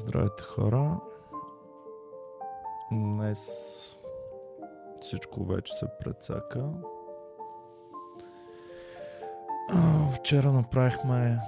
[0.00, 1.00] Здравейте хора.
[2.92, 3.40] Днес
[5.00, 6.68] всичко вече се прецака.
[10.14, 11.38] Вчера направихме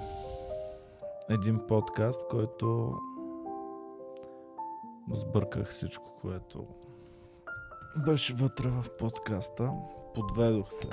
[1.29, 2.93] един подкаст, който
[5.11, 6.67] сбърках всичко, което
[8.05, 9.71] беше вътре в подкаста.
[10.13, 10.89] Подведох се.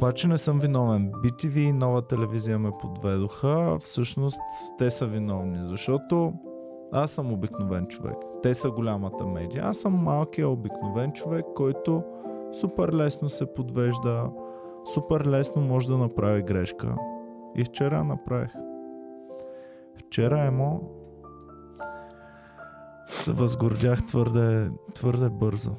[0.00, 1.12] Обаче не съм виновен.
[1.12, 3.78] BTV и нова телевизия ме подведоха.
[3.78, 4.38] Всъщност
[4.78, 6.32] те са виновни, защото
[6.92, 8.16] аз съм обикновен човек.
[8.42, 9.64] Те са голямата медия.
[9.64, 12.02] Аз съм малкия обикновен човек, който
[12.60, 14.30] супер лесно се подвежда,
[14.94, 16.96] супер лесно може да направи грешка.
[17.56, 18.52] И вчера направих.
[19.94, 20.80] Вчера емо
[23.06, 25.70] се възгордях твърде, твърде бързо.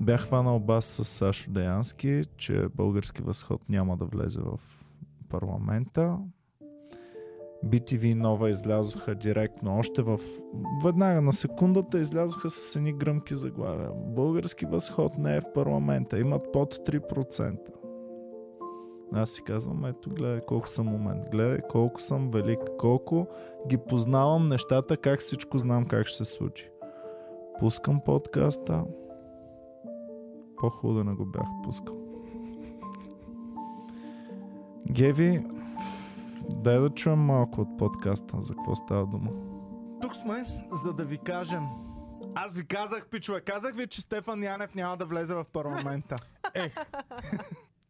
[0.00, 4.60] Бях хванал бас с Сашо Деянски, че български възход няма да влезе в
[5.28, 6.18] парламента.
[7.66, 10.20] BTV нова излязоха директно, още в...
[10.84, 13.90] Веднага на секундата излязоха с едни гръмки заглавия.
[13.94, 17.58] Български възход не е в парламента, имат под 3%.
[19.12, 23.26] Аз си казвам, ето гледай колко съм момент, гледай колко съм велик, колко
[23.68, 26.70] ги познавам нещата, как всичко знам как ще се случи.
[27.60, 28.84] Пускам подкаста,
[30.60, 31.96] по-хубаво да не го бях пускал.
[34.90, 35.46] Геви,
[36.50, 39.30] дай да чуем малко от подкаста, за какво става дума.
[40.02, 40.44] Тук сме,
[40.84, 41.64] за да ви кажем.
[42.34, 46.16] Аз ви казах, пичове, казах ви, че Стефан Янев няма да влезе в парламента.
[46.54, 46.74] Ех,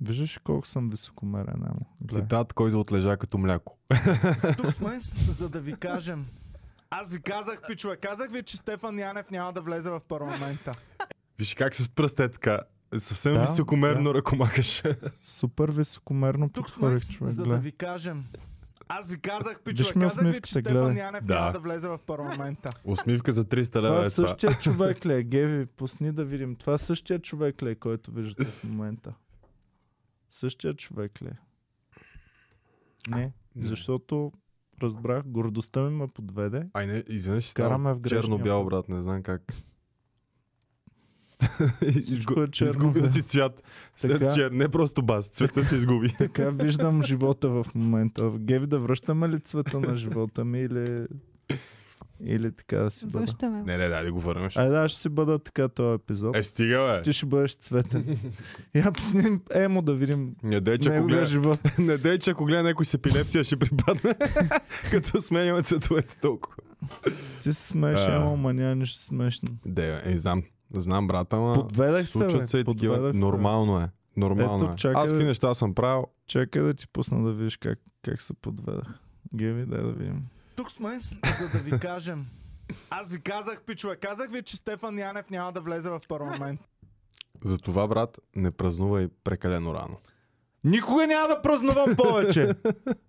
[0.00, 1.64] Виждаш колко съм високомерен?
[2.00, 2.22] Гледай.
[2.22, 3.77] Цитат, който отлежа като мляко.
[4.56, 6.27] тук сме, за да ви кажем.
[6.91, 10.72] Аз ви казах, пичове, казах ви, че Стефан Янев няма да влезе в парламента.
[11.38, 12.60] Виж как с пръста е така.
[12.98, 14.14] Съвсем Да, високомерно да.
[14.14, 14.82] ръкомахаш.
[15.22, 17.34] Супер високомерно Тук сме, човек.
[17.34, 18.24] за да ви кажем.
[18.88, 20.96] Аз ви казах, ми казах ви, че Стефан.
[20.96, 21.34] Янев Да.
[21.34, 22.70] няма да влезе в парламента.
[22.84, 24.28] Усмивка за 300 Това лева е е това.
[24.28, 25.22] същия човек ли е?
[25.22, 26.56] Геви, пусни да видим.
[26.56, 29.14] Това е същия човек ли е, който виждате в момента?
[30.30, 31.38] Същия човек ли е?
[33.10, 34.32] Не, защото
[34.82, 36.66] разбрах, гордостта ми ме подведе.
[36.72, 39.52] Ай, не, изведнъж Караме в грешния черно-бял, брат, не знам как.
[42.02, 43.08] Всичко е черно, Изгубил бе.
[43.08, 43.62] си цвят.
[43.97, 44.34] След Така.
[44.34, 46.12] чер, не просто бас, цвета се изгуби.
[46.19, 48.32] Така виждам живота в момента.
[48.38, 51.06] Геви, да връщаме ли цвета на живота ми или...
[52.25, 53.25] Или така да си бъда?
[53.25, 53.62] Връщаме.
[53.62, 54.56] не, не, да го върнеш.
[54.56, 56.36] Айде, аз ще си бъда така този епизод.
[56.36, 57.02] Е, стига, бе.
[57.02, 58.19] Ти ще бъдеш цветен.
[58.75, 61.60] Я пусни Емо да видим Не дей, че ако гледа, живот.
[61.78, 64.14] не дей, че ако гледа някой с епилепсия ще припадне,
[64.91, 66.56] като сменяме цветовете толкова.
[67.42, 68.16] Ти се смееш, А.
[68.16, 69.48] Емо, ма няма нищо смешно.
[69.66, 70.42] Де, е, знам.
[70.72, 71.54] Знам, брата, ма.
[71.54, 72.25] Подведах се, бе.
[72.25, 73.12] Случват се и такива.
[73.15, 73.88] Нормално е.
[74.16, 74.77] Нормално Ето, е.
[74.77, 76.04] чакай Аз да- какви неща съм правил.
[76.27, 78.87] Чакай да ти пусна да видиш как, как се подведах.
[79.34, 80.22] Геви, дай да видим.
[80.56, 81.00] Тук сме,
[81.41, 82.26] за да ви кажем.
[82.91, 86.60] Аз ви казах, пичове, казах ви, че Стефан Янев няма да влезе в парламент.
[87.44, 89.97] Затова, брат, не празнувай прекалено рано.
[90.65, 92.53] Никога няма да празнувам повече.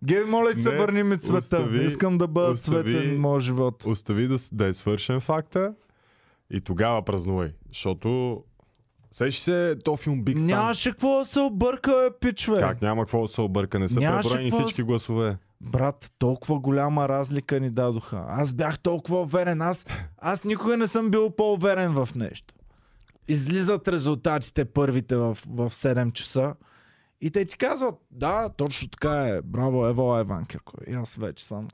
[0.03, 1.37] Геви, моля ти се, върни ми цвета.
[1.37, 3.85] остави- Искам да бъда остави- цветен моят живот.
[3.85, 5.73] Остави да, да е свършен факта
[6.49, 7.53] и тогава празнувай.
[7.67, 8.43] Защото
[9.11, 10.47] Сеш се то филм Биг Стан.
[10.47, 12.59] Нямаше какво да се обърка, бе, пичове.
[12.59, 13.79] Как няма какво да се обърка?
[13.79, 15.37] Не са Нямаше преброени какво всички гласове.
[15.61, 18.25] Брат, толкова голяма разлика ни дадоха.
[18.27, 19.61] Аз бях толкова уверен.
[19.61, 19.85] Аз,
[20.17, 22.53] аз никога не съм бил по-уверен в нещо.
[23.27, 26.55] Излизат резултатите първите в, в 7 часа.
[27.21, 29.41] И те ти казват, да, точно така е.
[29.41, 30.73] Браво, Ево Еванкерко.
[30.87, 31.67] И аз вече съм.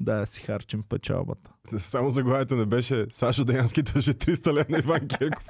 [0.00, 1.50] Да, си харчим печалбата.
[1.78, 5.44] Само заглавието не беше Сашо Деянски дължи 300 лева на Иван Кирков.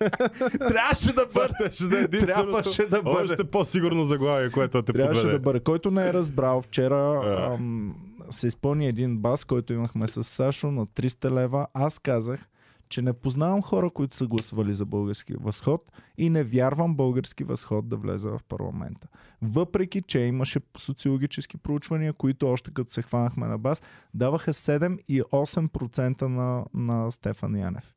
[0.68, 1.54] Трябваше да бъде.
[1.88, 2.08] да е.
[2.08, 3.22] Трябваше да бъде.
[3.32, 5.38] Още по-сигурно заглавие, което те Трябваше подведе.
[5.38, 5.60] да бъде.
[5.60, 7.22] Който не е разбрал, вчера
[7.52, 7.96] ам,
[8.30, 11.66] се изпълни един бас, който имахме с Сашо на 300 лева.
[11.74, 12.40] Аз казах,
[12.88, 17.88] че не познавам хора, които са гласували за български възход и не вярвам български възход
[17.88, 19.08] да влезе в парламента.
[19.42, 23.82] Въпреки, че имаше социологически проучвания, които още като се хванахме на бас,
[24.14, 27.94] даваха 7 и 8% на, на Стефан Янев.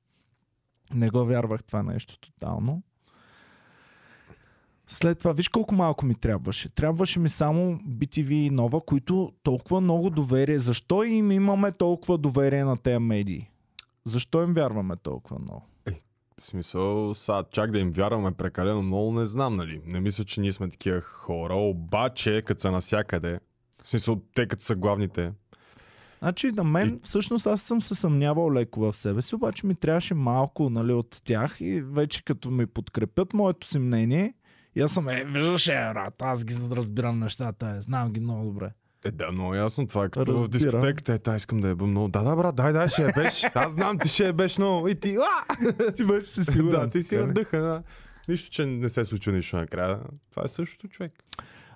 [0.93, 2.81] Не го вярвах това нещо тотално.
[4.87, 6.75] След това, виж колко малко ми трябваше.
[6.75, 10.59] Трябваше ми само BTV и Нова, които толкова много доверие.
[10.59, 13.51] Защо им имаме толкова доверие на тези медии?
[14.05, 15.67] Защо им вярваме толкова много?
[16.39, 19.81] В смисъл, сега чак да им вярваме прекалено много, не знам, нали.
[19.85, 23.39] Не мисля, че ние сме такива хора, обаче, като са навсякъде,
[23.83, 25.31] в смисъл, те като са главните,
[26.21, 29.75] Значи на мен, И- всъщност аз съм се съмнявал леко в себе си, обаче ми
[29.75, 34.33] трябваше малко нали, от тях и вече като ми подкрепят моето си мнение,
[34.75, 38.45] и аз съм, е, виждаш, е, брат, аз ги разбирам нещата, е, знам ги много
[38.45, 38.71] добре.
[39.05, 39.87] Е, да, много ясно.
[39.87, 40.71] Това е като в Разбирам.
[40.71, 41.13] дискотеката.
[41.13, 42.07] Е, та искам да я много.
[42.07, 43.43] Да, да, брат, дай, дай, ще я беш.
[43.53, 44.87] Аз знам, ти ще я беш много.
[44.87, 45.91] И ти, а!
[45.95, 46.79] Ти беше си сигурен.
[46.79, 47.27] да, ти си така ли?
[47.27, 47.61] на дъха.
[47.61, 47.83] Да.
[48.27, 49.99] Нищо, че не се случва нищо накрая.
[50.29, 51.20] Това е същото човек.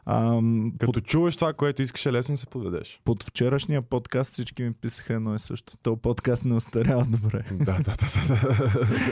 [0.08, 3.02] Ам, Като чуваш това, което искаш, е лесно се подведеш.
[3.06, 5.74] Под вчерашния подкаст всички ми писаха едно и също.
[5.84, 7.44] То подкаст не остарява добре.
[7.52, 8.36] да, да, да,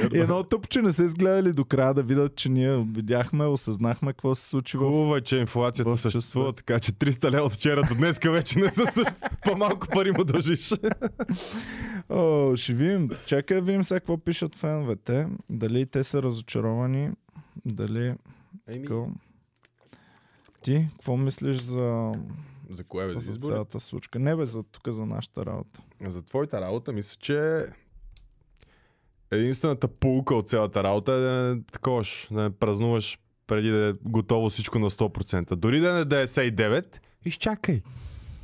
[0.09, 0.17] да.
[0.17, 4.13] И едно тъп, че не се изгледали до края да видят, че ние видяхме, осъзнахме
[4.13, 4.77] какво се случи.
[4.77, 8.59] Хубаво е, че инфлацията в съществува, така че 300 лева от вчера до днеска вече
[8.59, 9.11] не са същ...
[9.45, 10.73] По-малко пари му дължиш.
[12.09, 13.09] О, ще видим.
[13.25, 15.27] Чакай да видим сега какво пишат феновете.
[15.49, 17.09] Дали те са разочаровани.
[17.65, 18.13] Дали...
[18.67, 18.87] Еми.
[20.63, 22.11] Ти, какво мислиш за,
[22.69, 24.19] за кое бе, за за цялата случка?
[24.19, 25.81] Не бе, за тук, за нашата работа.
[26.07, 27.65] За твоята работа, мисля, че
[29.31, 33.93] единствената полука от цялата работа е да не таковаш, да не празнуваш преди да е
[34.03, 35.55] готово всичко на 100%.
[35.55, 36.85] Дори да не е 99,
[37.25, 37.81] изчакай.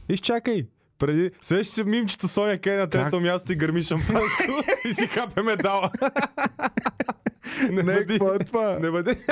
[0.09, 0.67] Изчакай.
[0.97, 1.31] Преди...
[1.41, 3.21] Сещаш си мимчето Соня Кей на трето Как?
[3.21, 4.43] място и гърми шампанско
[4.89, 5.91] и си хапе медала.
[7.63, 8.71] не, Не, какво е това?
[8.71, 9.11] не бъде.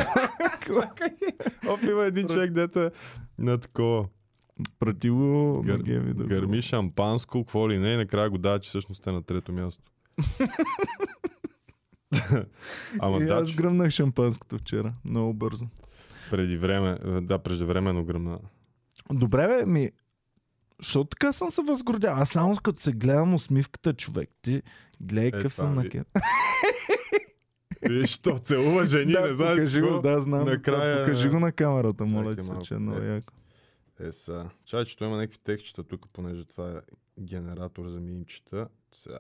[1.68, 2.92] Оп, има един човек, дето е
[3.40, 4.06] на такова.
[4.80, 8.60] Прати го Гър, на Геви да гърми шампанско, какво ли не, и накрая го дава,
[8.60, 9.84] че всъщност е на трето място.
[13.00, 14.92] Ама И да, аз гръмнах шампанското вчера.
[15.06, 15.66] Много бързо.
[16.32, 18.40] преди време, да, преждевременно гръмна.
[19.12, 19.92] Добре, бе, ми...
[20.80, 22.14] Що така съм се възгордял?
[22.14, 24.30] Аз само като се гледам усмивката човек.
[24.42, 24.62] Ти
[25.02, 26.00] гледай Е, какъв съм на ви- ке.
[27.84, 30.46] Виж, то целува жени, да, не знаеш покажи го, да, знам.
[30.46, 33.06] Накрая- Покажи го на камерата, моля ти се, че е много е.
[33.06, 33.34] яко.
[34.00, 34.50] Е, са.
[34.66, 36.76] Чай, че той има някакви текстчета тук, понеже това е
[37.20, 38.68] генератор за мимчета.
[38.94, 39.20] Сега.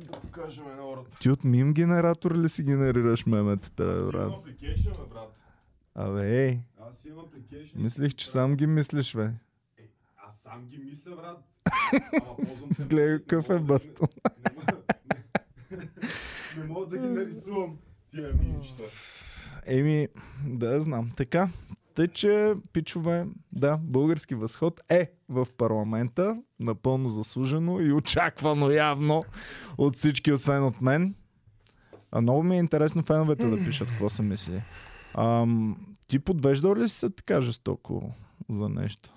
[0.00, 1.16] Да покажем едно род.
[1.20, 4.32] Ти от мим генератор ли си генерираш меметата, бе, брат?
[4.32, 5.32] апликейшн, бе, брат.
[5.94, 7.82] Абе, ей, Аз имам апликейшн.
[7.82, 9.30] мислих, че сам ги мислиш, бе.
[10.18, 11.38] Аз сам ги мисля, брат.
[12.14, 12.70] Ама ползвам.
[12.80, 14.08] Гледай какъв е бастон.
[16.58, 17.78] Не мога да ги нарисувам
[18.10, 18.82] тия мимчета.
[19.66, 20.08] Еми,
[20.46, 21.10] да знам.
[21.16, 21.48] Така,
[21.94, 29.24] тъй, че, пичове, да, български възход е в парламента, напълно заслужено и очаквано явно
[29.78, 31.14] от всички, освен от мен.
[32.12, 34.62] А много ми е интересно феновете да пишат какво са мисли.
[35.14, 35.76] Ам,
[36.06, 38.14] ти подвеждал ли си се така жестоко
[38.48, 39.10] за нещо?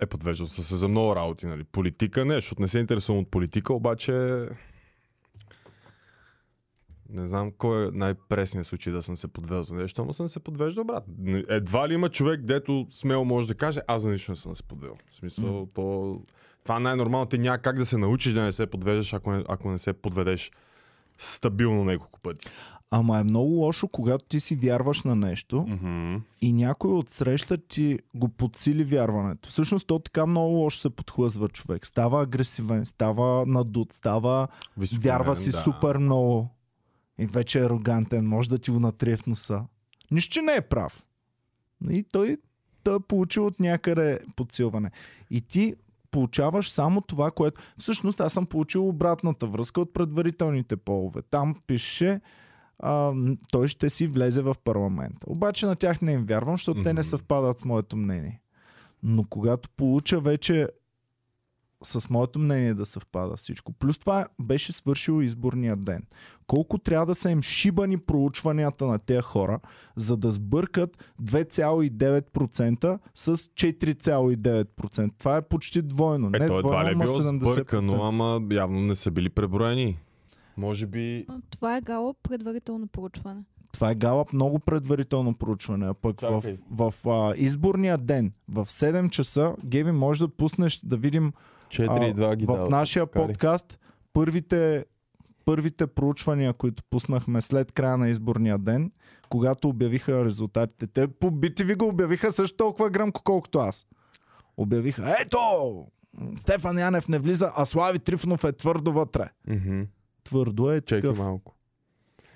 [0.00, 1.64] Е, подвеждал съм се за много работи, нали.
[1.64, 4.46] Политика не, защото не се интересувам от политика, обаче...
[7.10, 10.40] Не знам кой е най-пресният случай да съм се подвел за нещо, ама съм се
[10.40, 11.04] подвеждал, брат.
[11.48, 14.62] Едва ли има човек, дето смело може да каже, аз за нищо не съм се
[14.62, 14.96] подвел.
[15.12, 16.20] В смисъл, то...
[16.64, 17.26] Това е най-нормално.
[17.26, 19.92] Ти няма как да се научиш да не се подвеждаш, ако не, ако не се
[19.92, 20.50] подведеш
[21.18, 22.46] стабилно няколко пъти.
[22.90, 26.16] Ама е много лошо, когато ти си вярваш на нещо Мгм.
[26.40, 29.48] и някой от среща ти го подсили вярването.
[29.48, 31.86] Всъщност то така много лошо се подхлъзва човек.
[31.86, 35.58] Става агресивен, става надут, става Високомерен, вярва си да.
[35.58, 36.48] супер много.
[37.18, 39.64] И вече е арогантен, може да ти го натрие в носа.
[40.10, 41.04] Нищо, че не е прав.
[41.90, 42.36] И той,
[42.82, 44.90] той е получил от някъде подсилване.
[45.30, 45.74] И ти
[46.10, 47.60] получаваш само това, което...
[47.78, 51.22] Всъщност аз съм получил обратната връзка от предварителните полове.
[51.22, 52.20] Там пише,
[52.78, 53.12] а,
[53.50, 55.26] той ще си влезе в парламента.
[55.26, 58.40] Обаче на тях не им вярвам, защото те не съвпадат с моето мнение.
[59.02, 60.68] Но когато получа вече
[61.82, 63.72] с моето мнение да съвпада всичко.
[63.72, 66.02] Плюс това беше свършил изборния ден.
[66.46, 69.60] Колко трябва да са им шибани проучванията на тези хора,
[69.96, 75.10] за да сбъркат 2,9% с 4,9%.
[75.18, 76.26] Това е почти двойно.
[76.26, 77.52] Е, не то едва ли е било 70%.
[77.52, 79.98] сбъркано, ама явно не са били преброени.
[80.56, 81.26] Може би...
[81.50, 83.42] Това е гало предварително проучване.
[83.72, 86.58] Това е Галап много предварително проучване, а пък в, Чакай.
[86.70, 91.32] в, а, изборния ден, в 7 часа, Геви, може да пуснеш да видим
[91.68, 93.78] 4,2 ги в нашия подкаст
[94.12, 94.84] първите,
[95.44, 98.92] първите проучвания, които пуснахме след края на изборния ден,
[99.28, 100.86] когато обявиха резултатите.
[100.86, 103.86] Те по BTV го обявиха също толкова гръмко, колкото аз.
[104.56, 105.86] Обявиха, ето!
[106.40, 109.30] Стефан Янев не влиза, а Слави Трифонов е твърдо вътре.
[109.48, 109.82] Мгм.
[110.24, 111.18] Твърдо е такъв.
[111.18, 111.54] малко.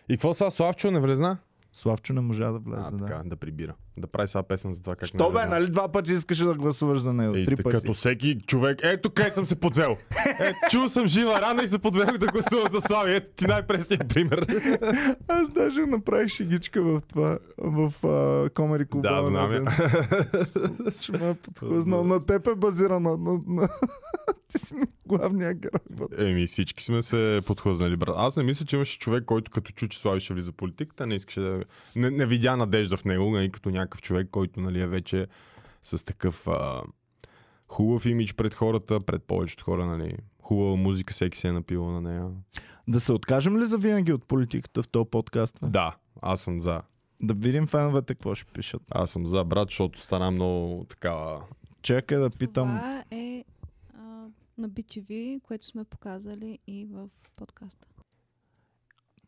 [0.08, 1.38] И какво сега Славчо не влезна?
[1.72, 2.88] Славчо не можа да влезе.
[2.88, 3.06] А, да.
[3.06, 3.74] така, да прибира.
[3.96, 5.50] Да прави сега песен за това как Що не бе, влезна.
[5.50, 7.36] нали два пъти искаш да гласуваш за него?
[7.36, 7.70] Ей, Три пъти.
[7.70, 9.96] като всеки човек, ето къде съм се подвел.
[10.40, 13.14] Е, чул съм жива рана и се подвел да гласувам за Слави.
[13.14, 14.46] Ето ти най-пресният пример.
[15.28, 19.08] Аз даже направих шегичка в това, в а, Комери Клуба.
[19.08, 19.60] да, на знам я.
[19.60, 19.72] ден.
[20.92, 22.04] Ще ме е подхлъзнал.
[22.04, 23.16] На теб е базирана.
[23.16, 23.68] На, на...
[24.48, 25.80] Ти си ми главния герой.
[25.90, 26.26] бе.
[26.26, 28.14] Еми, всички сме се подхлъзнали, брат.
[28.18, 31.14] Аз не мисля, че имаше човек, който като чу, че Слави ще влиза политиката, не
[31.14, 31.62] искаше да...
[31.96, 35.26] Не, не видя надежда в него, нали, като някакъв човек, който нали, е вече
[35.82, 36.48] с такъв...
[36.48, 36.82] А...
[37.68, 40.16] хубав имидж пред хората, пред повечето хора, нали.
[40.42, 42.28] Хубава музика, всеки се е напил на нея.
[42.88, 45.58] Да се откажем ли за винаги от политиката в този подкаст?
[45.62, 45.68] бе?
[45.68, 46.82] Да, аз съм за.
[47.20, 48.82] Да видим феновете какво ще пишат.
[48.90, 51.42] Аз съм за, брат, защото стана много такава...
[51.82, 52.68] Чакай да питам.
[52.68, 53.44] Това е
[53.94, 54.02] а,
[54.58, 57.88] на BTV, което сме показали и в подкаста.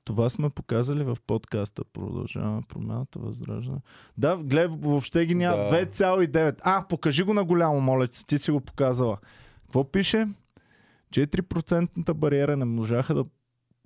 [0.04, 1.82] Това сме показали в подкаста.
[1.92, 3.78] Продължаваме промяната, възраждане.
[4.18, 5.56] Да, гледай, въобще ги няма.
[5.56, 5.86] Да.
[5.86, 6.60] 2,9.
[6.62, 9.18] А, покажи го на голямо, моля, ти, ти си го показала.
[9.62, 10.28] Какво пише?
[11.10, 13.24] 4% бариера не можаха да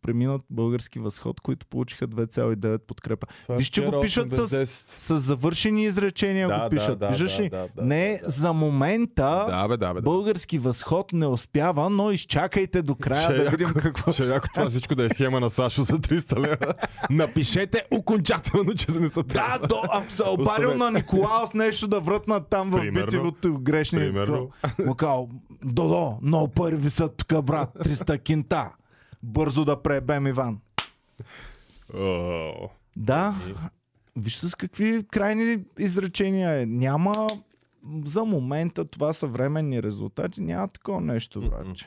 [0.03, 3.27] преминат български възход, които получиха 2,9 подкрепа.
[3.49, 7.05] Виж, че го пишат с, с завършени изречения, го пишат.
[7.11, 7.49] Виждаш ли?
[7.49, 9.95] Да, да, не, за момента Да, бе, да, бе.
[9.95, 10.03] Да.
[10.03, 14.23] български възход не успява, но изчакайте до края Ще е да видим яко- какво Ще
[14.23, 16.75] е яко това всичко да е схема на Сашо за 300 лева.
[17.13, 20.77] Напишете окончателно, че не са Да, до, ако се е обадил Оставете.
[20.77, 23.99] на Николаус нещо да вратнат там в битивото грешни.
[23.99, 24.51] Примерно.
[24.79, 25.29] Му казал,
[25.65, 28.71] Додо, много пари висят тук, брат, 300 кинта.
[29.23, 30.61] Бързо да пребем Иван.
[32.97, 33.35] Да,
[34.17, 36.67] виж с какви крайни изречения е.
[36.67, 37.27] Няма
[38.05, 40.41] за момента това са временни резултати.
[40.41, 41.87] Няма такова нещо, братче.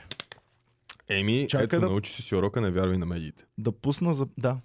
[1.08, 3.44] Еми, Чакай ето, да- научи си си урока, не вярвай на медиите.
[3.58, 4.26] Да пусна за...
[4.38, 4.58] Да,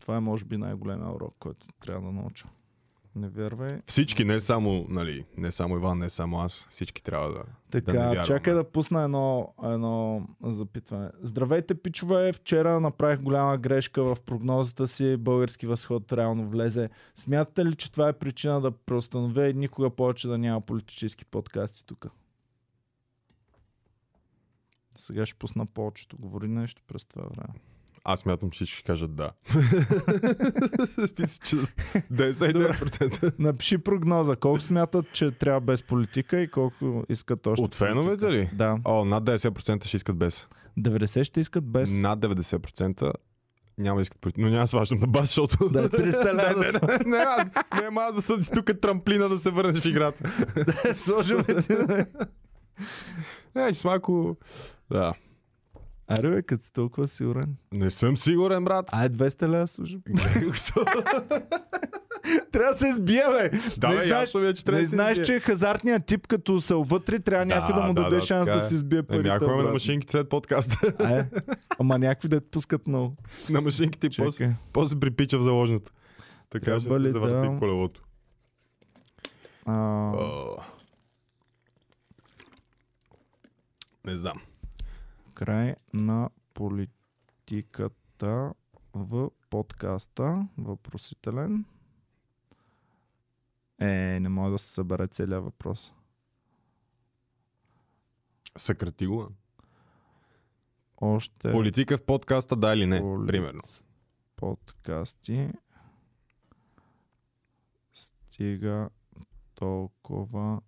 [0.00, 2.46] това е може би най-големия урок, който трябва да науча.
[3.16, 3.80] Не вярвай.
[3.86, 7.42] Всички, не само, нали, не само Иван, не само аз, всички трябва да...
[7.70, 8.26] Така, да не вярваме.
[8.26, 11.10] чакай да пусна едно, едно запитване.
[11.22, 12.32] Здравейте, пичове!
[12.32, 15.16] Вчера направих голяма грешка в прогнозата си.
[15.16, 16.90] Български възход реално влезе.
[17.14, 21.86] Смятате ли, че това е причина да преустановя и никога повече да няма политически подкасти
[21.86, 22.06] тук?
[24.96, 26.16] Сега ще пусна повечето.
[26.16, 27.54] Говори нещо през това време.
[28.04, 29.30] Аз мятам, че ще кажат да.
[31.06, 33.32] Списи, че 99%.
[33.38, 34.36] Напиши прогноза.
[34.36, 38.50] Колко смятат, че трябва без политика и колко искат още От феновете ли?
[38.52, 38.78] Да.
[38.84, 40.48] О, над 90% ще искат без.
[40.78, 41.90] 90 ще искат без.
[41.90, 43.12] Над 90%
[43.78, 44.42] няма да искат политика.
[44.42, 45.68] Но няма да сваждам на бас, защото...
[45.68, 49.38] Да, 300 не, лева не, не, не, аз, не, аз да съм тук трамплина да
[49.38, 50.30] се върнеш в играта.
[50.84, 51.38] да сложим.
[53.54, 54.36] Не, ще с малко...
[54.90, 55.14] Да.
[56.08, 57.56] Аре, бе, като си толкова сигурен.
[57.72, 58.86] Не съм сигурен, брат.
[58.88, 59.98] Ай, 200 лева служи.
[62.52, 63.50] трябва да се избие, бе.
[63.78, 66.06] Да, не бе, знаеш, ясно ми е, че трябва не да знаеш, че е хазартният
[66.06, 68.64] тип, като се вътре, трябва Да, някой да му да, даде да, шанс така да
[68.64, 68.68] е.
[68.68, 69.20] си избие парите.
[69.20, 70.94] Еми, ако имаме на машинки след подкаста.
[71.10, 71.40] Е,
[71.78, 73.16] ама някакви да пускат много.
[73.50, 75.92] на машинките после, после припича в заложната.
[76.50, 78.02] Така Трябва ще се завърти да- колелото.
[79.66, 79.72] А,
[80.10, 80.56] О.
[84.04, 84.36] Не знам.
[85.34, 88.54] Край на политиката
[88.94, 90.48] в подкаста.
[90.58, 91.64] Въпросителен.
[93.80, 95.92] Е, не мога да се събере целият въпрос.
[98.58, 99.28] Съкрати го.
[101.00, 103.00] Още Политика в подкаста, да или не?
[103.00, 103.62] Поли- Примерно.
[104.36, 105.50] подкасти
[108.34, 108.90] стига
[109.54, 110.60] толкова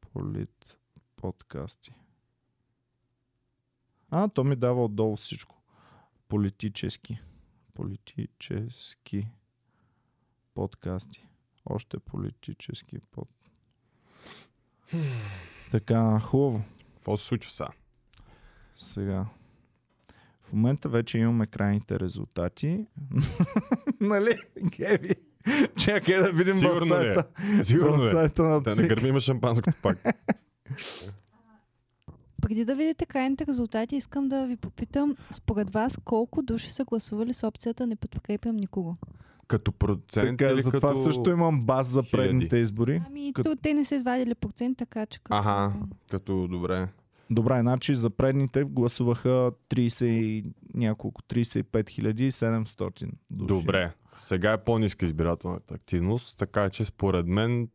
[0.00, 0.76] полит
[1.16, 1.94] подкасти.
[4.10, 5.56] А, то ми дава отдолу всичко.
[6.28, 7.18] Политически.
[7.74, 9.28] Политически
[10.54, 11.26] подкасти.
[11.64, 13.28] Още политически под...
[15.70, 16.62] Така, хубаво.
[16.94, 17.68] Какво се случва сега?
[18.76, 19.26] Сега.
[20.42, 22.86] В момента вече имаме крайните резултати.
[24.00, 25.14] нали, Геви?
[25.78, 27.14] Чакай да видим в Сигурно е?
[27.14, 27.24] сайта,
[27.64, 28.10] Сигурно в е.
[28.10, 28.88] сайта на Да не ЦИК.
[28.88, 29.98] гърмиме шампанското пак.
[32.48, 37.32] Преди да видите крайните резултати, искам да ви попитам, според вас, колко души са гласували
[37.32, 38.96] с опцията не подкрепям никого?
[39.48, 40.80] Като процент Така, или за като...
[40.80, 43.02] това също имам баз за предните избори.
[43.06, 45.18] Ами, Като- то, те не са извадили процент, така че...
[45.18, 45.36] Като...
[45.36, 45.72] Аха.
[46.10, 46.88] Като добре.
[47.30, 52.90] Добре, значи за предните гласуваха 30 и няколко, 35 хиляди и 700
[53.30, 53.56] души.
[53.56, 53.92] Добре.
[54.16, 57.68] Сега е по-ниска избирателната активност, така че според мен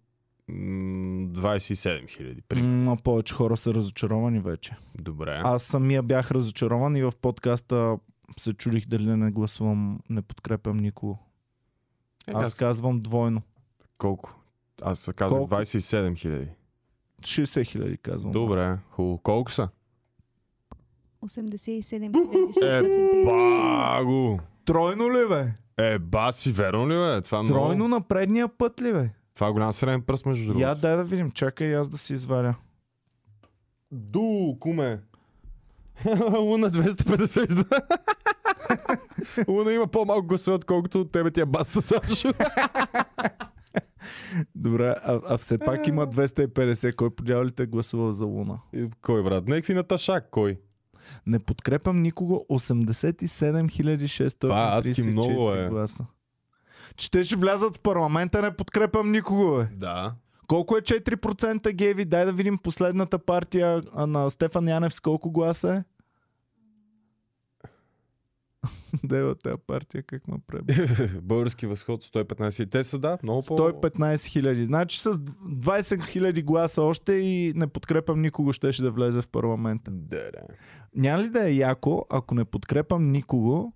[0.49, 2.41] 27 хиляди.
[2.55, 4.75] М, а повече хора са разочаровани вече.
[4.95, 5.41] Добре.
[5.43, 7.97] Аз самия бях разочарован и в подкаста
[8.39, 11.17] се чудих дали да не гласувам, не подкрепям никого.
[12.27, 13.41] Е, Аз казвам двойно.
[13.97, 14.35] Колко?
[14.81, 15.55] Аз казах Колко?
[15.55, 16.47] 27 хиляди.
[17.21, 18.31] 60 хиляди казвам.
[18.31, 19.17] Добре, хубаво.
[19.17, 19.69] Колко са?
[21.23, 22.09] 87 Е,
[22.81, 23.25] 630.
[23.25, 24.39] баго!
[24.65, 25.53] Тройно ли бе?
[25.77, 27.21] Е, баси, верно ли бе?
[27.21, 27.65] Това, е много...
[27.65, 29.09] Тройно на предния път ли бе?
[29.33, 30.63] Това е голям среден пръст между другото.
[30.63, 32.55] Я дай да видим, чакай и аз да си изваря.
[33.91, 34.99] Ду, куме.
[36.37, 37.81] Луна 252.
[39.47, 42.33] Луна има по-малко гласове, отколкото от тебе тия бас със Сашо.
[44.55, 46.95] Добре, а, а все пак има 250.
[46.95, 48.59] Кой по дяволите е гласувал за Луна?
[48.73, 49.47] И Кой брат?
[49.47, 50.59] Некви Наташак, кой?
[51.25, 52.45] Не подкрепям никого.
[52.49, 55.69] 87 Това адски 634 много е.
[55.69, 56.05] гласа.
[56.97, 59.67] Че те ще влязат в парламента, не подкрепям никого, бе.
[59.75, 60.13] Да.
[60.47, 62.05] Колко е 4% геви?
[62.05, 65.83] Дай да видим последната партия на Стефан Янев с колко гласа е?
[69.03, 70.73] Дева тази партия, как ме преба.
[71.21, 72.71] Български възход 115.
[72.71, 73.57] Те са, да, много по...
[73.57, 74.65] 115 хиляди.
[74.65, 79.91] Значи с 20 хиляди гласа още и не подкрепям никого, щеше да влезе в парламента.
[79.91, 80.39] Да, да.
[80.95, 83.73] Няма ли да е яко, ако не подкрепям никого,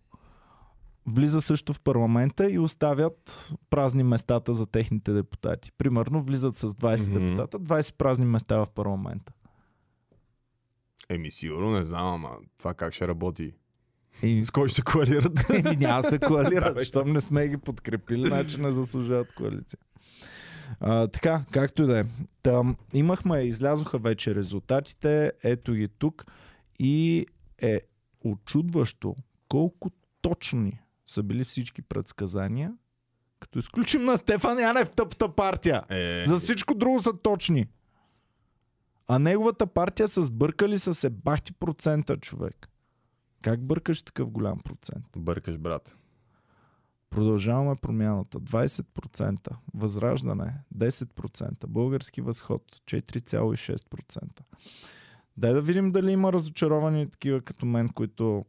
[1.08, 5.72] влиза също в парламента и оставят празни местата за техните депутати.
[5.78, 7.20] Примерно влизат с 20 Мгм.
[7.26, 9.34] депутата, 20 празни места в парламента.
[11.10, 13.54] Еми, сигурно не знам, ама това как ще работи.
[14.24, 15.50] И С кой ще се коалират?
[15.50, 19.80] Еми, няма се коалират, щом не сме ги подкрепили, значи не заслужават коалиция.
[20.80, 22.04] А, така, както и да е.
[22.44, 26.26] Там, имахме, излязоха вече резултатите, ето ги тук
[26.80, 27.26] и
[27.62, 27.82] е
[28.24, 29.16] очудващо
[29.48, 32.74] колко точни са били всички предсказания,
[33.40, 35.84] като изключим на Стефан Янев тъпта партия.
[35.90, 37.66] Е, За всичко друго са точни.
[39.08, 42.70] А неговата партия са сбъркали с ебахти процента, човек.
[43.42, 45.06] Как бъркаш такъв голям процент?
[45.18, 45.96] Бъркаш, брат.
[47.10, 48.40] Продължаваме промяната.
[48.40, 49.50] 20%.
[49.74, 51.68] Възраждане 10%.
[51.68, 54.42] Български възход 4,6%.
[55.38, 58.46] Дай да видим дали има разочаровани такива като мен, които...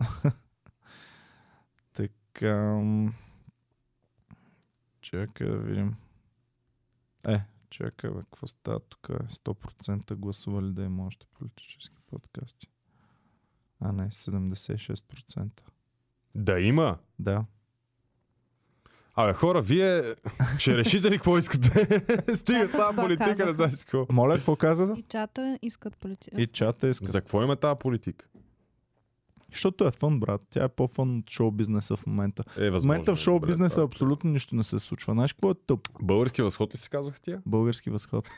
[2.36, 2.82] така...
[5.00, 5.96] Чакай да видим.
[7.28, 7.40] Е,
[7.70, 9.08] чакай, бе, какво става тук?
[9.08, 12.68] 100% гласували да има още политически подкасти.
[13.80, 15.50] А не, 76%.
[16.34, 16.98] Да има.
[17.18, 17.44] Да.
[19.14, 20.14] Абе, хора, вие
[20.58, 21.70] ще решите ли какво искате?
[22.34, 24.06] Стига с тази политика, не знаеш какво.
[24.10, 24.94] Моля, какво каза?
[24.96, 26.40] И чата искат политика.
[26.42, 27.06] И чата иска.
[27.06, 28.26] За какво има тази политика?
[29.52, 30.40] Защото е фън, брат.
[30.50, 32.42] Тя е по-фън от шоу бизнеса в момента.
[32.56, 32.88] Е, В възможно.
[32.88, 35.12] момента в е, шоу добре, бизнеса абсолютно нищо не се случва.
[35.12, 35.80] Знаеш какво е тъп?
[36.02, 37.42] Български възход ли си казах тия?
[37.46, 38.28] Български възход.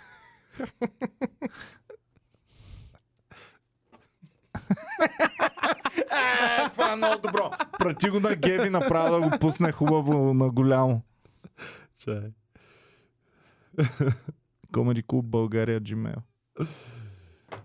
[6.10, 7.50] е, това е много добро.
[7.78, 11.02] Прати го на Геви, направо да го пусне хубаво на голямо.
[12.04, 12.32] Чай.
[14.72, 16.18] Comedy Club България Gmail.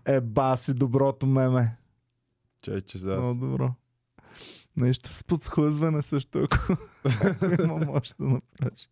[0.05, 1.77] Е, баси доброто меме.
[2.63, 3.15] Чай, че за...
[3.15, 3.71] Много добро.
[4.75, 6.57] Нещо с подхлъзване също, ако,
[7.05, 8.89] ако има може да направиш.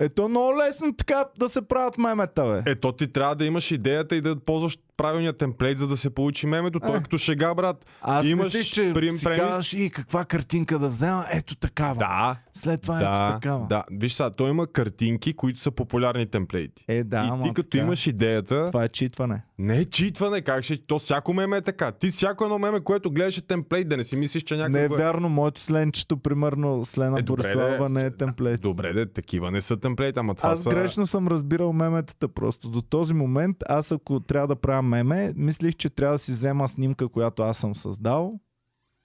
[0.00, 2.70] Ето много лесно така да се правят мемета, бе.
[2.70, 6.46] Ето ти трябва да имаш идеята и да ползваш правилния темплейт, за да се получи
[6.46, 6.80] мемето.
[6.80, 6.96] Той Е.
[6.96, 7.86] е като шега, брат.
[8.02, 9.40] Аз имаш мислих, че прим- си премис.
[9.40, 11.24] казваш и каква картинка да взема.
[11.30, 11.94] Ето такава.
[11.94, 13.66] Да, След това ето да, такава.
[13.66, 13.84] да.
[13.92, 16.84] Виж сега, той има картинки, които са популярни темплейти.
[16.88, 17.84] Е, да, и ама ти като така.
[17.84, 19.42] имаш идеята, Това е читване.
[19.58, 20.76] не е читване, как ще...
[20.78, 21.92] То всяко меме е така.
[21.92, 24.82] Ти всяко едно меме, което гледаш е темплейт, да не си мислиш, че някакво Не
[24.82, 24.88] е е...
[24.88, 28.60] вярно, моето сленчето, примерно, Слена Е, добре, Борислава не е темплейт.
[28.60, 30.70] Добре, де, такива не са темплейт, ама това Аз са...
[30.70, 32.68] грешно съм разбирал меметата просто.
[32.68, 36.68] До този момент, аз ако трябва да правя меме, мислих, че трябва да си взема
[36.68, 38.40] снимка, която аз съм създал,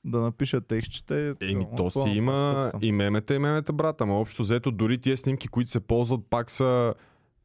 [0.04, 1.36] да напиша текстчета.
[1.41, 4.02] Еми, то си има и мемета, и мемета, брат.
[4.02, 6.93] Ама общо взето, дори тия снимки, които се ползват, пак са...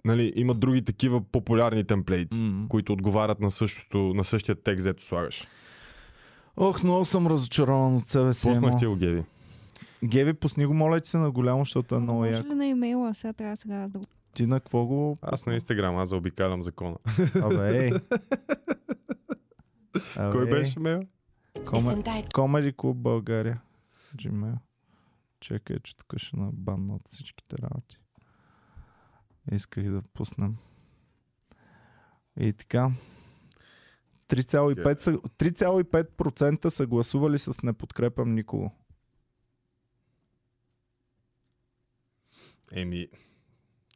[0.04, 2.66] Нали, имат други такива популярни темплейти, М.
[2.68, 5.44] които отговарят на, същото, на същия текст, дето слагаш.
[6.56, 8.48] Ох, много съм разочарован от себе си.
[8.48, 9.24] Пуснах ти го, Геви.
[10.04, 12.44] Геви, пусни го, моля ти се на голямо, защото е много Може як.
[12.44, 13.14] ли на имейла?
[13.14, 14.04] Сега трябва сега да го...
[14.34, 15.18] Ти на какво го...
[15.22, 16.96] Аз на Инстаграм, аз заобикалям закона.
[17.34, 17.90] Абе, ей.
[20.16, 21.02] Абе, Кой беше мейл?
[21.66, 21.92] Коме...
[21.92, 23.60] Comedy Club България.
[24.16, 24.58] Gmail.
[25.40, 27.98] Чекай, че тук ще набанна от всичките работи.
[29.52, 30.56] Исках да пуснем.
[32.40, 32.90] И така.
[34.28, 38.72] 3,5 са, 3,5% са гласували с не подкрепям никого.
[42.72, 43.08] Еми,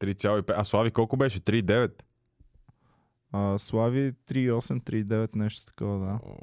[0.02, 0.54] 3,5.
[0.56, 1.40] А Слави колко беше?
[1.40, 2.02] 3,9?
[3.32, 6.18] А, Слави 3,8, 3,9, нещо такова, да.
[6.24, 6.36] О,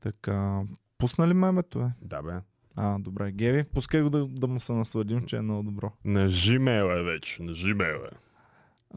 [0.00, 0.62] Така,
[0.98, 1.90] пусна ли мемето, е?
[2.02, 2.32] Да, бе.
[2.76, 3.32] А, добре.
[3.32, 5.92] Геви, пускай го да, да му се насладим, че е много добро.
[6.04, 8.16] На Gmail е вече, на Gmail е.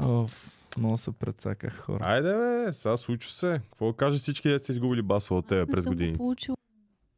[0.04, 2.00] Оф, много се прецаках хора.
[2.04, 3.62] Айде, бе, сега случва се.
[3.70, 6.18] Какво кажа всички деца са изгубили баса от тебе през съм го годините?
[6.18, 6.58] получила.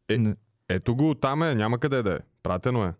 [0.09, 0.35] Е.
[0.69, 2.19] Ето го, там е, няма къде да е.
[2.43, 2.93] Пратено е.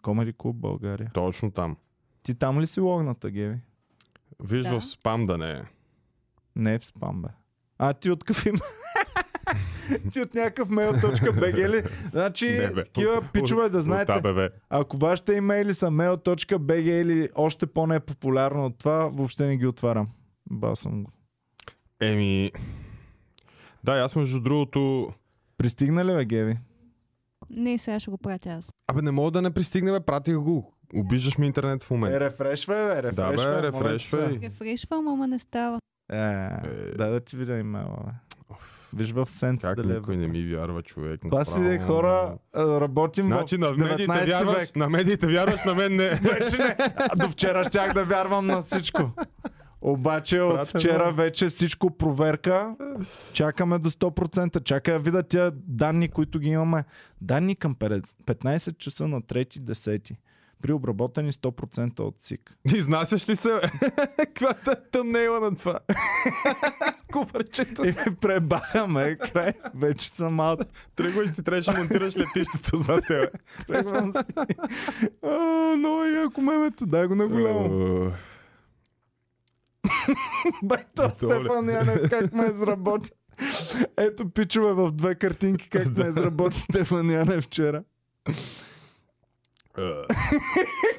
[0.00, 1.10] Comedy Club България.
[1.14, 1.76] Точно там.
[2.22, 3.56] Ти там ли си логната, Геви?
[4.42, 4.80] Виж Да.
[4.80, 5.62] в спам да не е.
[6.56, 7.28] Не е в спам, бе.
[7.78, 8.58] А, ти от какъв има?
[10.12, 11.82] Ти от някакъв mail.bg ли?
[12.10, 12.82] Значи, Не, бе.
[12.82, 14.12] такива пичове да От знаете.
[14.12, 14.48] АБВ.
[14.70, 20.06] Ако вашите имейли са mail.bg или още по-непопулярно от това, въобще не ги отварям.
[20.50, 21.10] Бал съм го.
[22.00, 22.52] Еми...
[23.84, 25.12] Да, аз между другото...
[25.58, 26.58] Пристигна ли, бе, Геви?
[27.50, 28.72] Не, сега ще го пратя аз.
[28.88, 30.74] Абе, не мога да не пристигне, бе, пратих го.
[30.94, 32.20] Обиждаш ми интернет в Е, момента.
[32.20, 33.46] рефрешвай, бе, рефрешвай.
[33.46, 34.38] Да, бе, рефрешвай.
[34.40, 35.78] Рефрешвам, ама не става.
[36.10, 36.16] се.
[36.16, 36.48] Е,
[36.96, 38.12] дай да ти видя имейла, бе.
[38.94, 39.94] Виж в сент Как дали е.
[39.94, 41.20] никой не ми вярва, човек.
[41.22, 44.76] Това си хора, работим Значи в на медиите 19 вярваш, век.
[44.76, 46.08] на медиите вярваш, на мен не.
[46.08, 46.76] Вече не.
[47.16, 49.10] До вчера щях да вярвам на всичко.
[49.82, 50.80] Обаче от Пратено.
[50.80, 52.74] вчера вече всичко проверка.
[53.32, 54.62] Чакаме до 100%.
[54.64, 56.84] Чакай да видя тия данни, които ги имаме.
[57.20, 60.16] Данни към 15 часа на 3-10.
[60.62, 62.56] При обработени 100% от СИК.
[62.74, 63.50] Изнасяш ли се?
[64.16, 65.78] Каква е тъмнейла на това?
[67.12, 67.84] Купърчето.
[67.86, 69.16] И пребахаме.
[69.16, 69.52] Край.
[69.74, 70.62] Вече съм малко.
[70.96, 73.26] Тръгваш си, трябваше да монтираш летището за тебе.
[73.66, 74.18] Тръгвам си.
[75.76, 76.86] Много яко мемето.
[76.86, 78.12] Дай го на голямо.
[79.84, 79.88] Е,
[80.62, 81.38] Бе, то Добре.
[81.38, 83.10] Стефан Янев как ме изработи.
[83.96, 87.82] Ето пичове в две картинки как ме изработи Стефан Янев вчера.
[88.28, 88.32] е.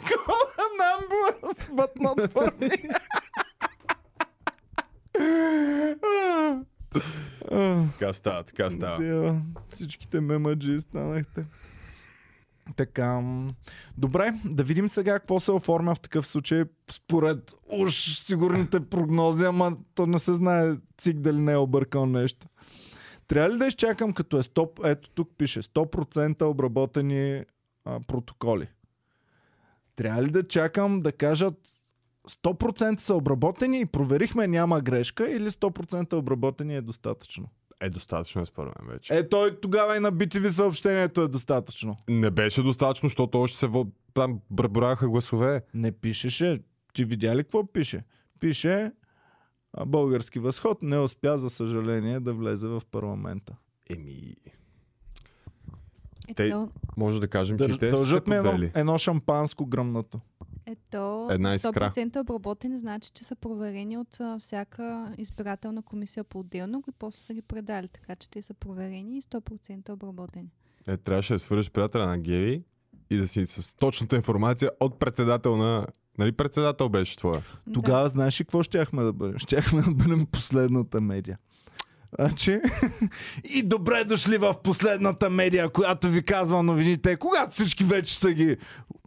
[0.08, 2.96] Кола number but not for me.
[7.52, 8.98] А, Така става, така става.
[9.04, 11.46] Дева, Всичките мемаджи станахте.
[12.76, 13.22] Така.
[13.98, 19.78] Добре, да видим сега какво се оформя в такъв случай според уж сигурните прогнози, ама
[19.96, 22.48] то не се знае ЦИК дали не е объркал нещо.
[23.28, 27.44] Трябва ли да изчакам като е 100, ето тук пише 100% обработени
[27.86, 28.68] а, протоколи.
[29.96, 31.56] Трябва ли да чакам да кажат
[32.30, 37.50] 100% са обработени и проверихме няма грешка или 100% обработени е достатъчно?
[37.82, 39.14] Е, достатъчно е според мен вече.
[39.14, 41.98] Е, той тогава и на BTV съобщението е достатъчно.
[42.10, 43.86] Не беше достатъчно, защото още се въ...
[44.14, 45.62] там преброяха гласове.
[45.74, 46.58] Не пишеше.
[46.94, 48.04] Ти видя ли какво пише?
[48.40, 48.92] Пише
[49.86, 53.56] български възход не успя, за съжаление, да влезе в парламента.
[53.90, 54.36] Еми,
[56.38, 60.20] Ето, Те- може да кажем, че те дължат ми едно, едно шампанско гръмнато.
[60.66, 61.90] ето Една искра.
[61.90, 67.34] 100% обработени значи, че са проверени от а, всяка избирателна комисия по-отделно и после са
[67.34, 70.48] ги предали, така че те са проверени и 100% обработени.
[70.88, 72.64] Е, трябваше да свържеш приятеля на Геви
[73.10, 75.88] и да си с точната информация от председател на...
[76.18, 77.42] Нали председател беше твоя?
[77.74, 79.38] Тогава знаеш ли какво щяхме да бъдем?
[79.38, 81.38] Щяхме да бъдем последната медия.
[82.20, 82.60] Значи,
[83.56, 88.58] и добре дошли в последната медия, която ви казва новините, когато всички вече са ги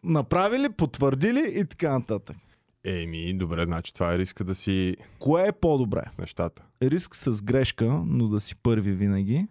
[0.05, 2.37] направили, потвърдили и така нататък.
[2.85, 6.03] Еми, добре, значи това е риска да си Кое е по-добре?
[6.15, 6.63] в нещата.
[6.83, 9.47] Риск с грешка, но да си първи винаги.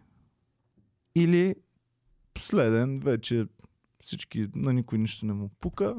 [1.16, 1.56] Или
[2.34, 3.46] последен, вече
[4.00, 5.96] всички, на никой нищо не му пука,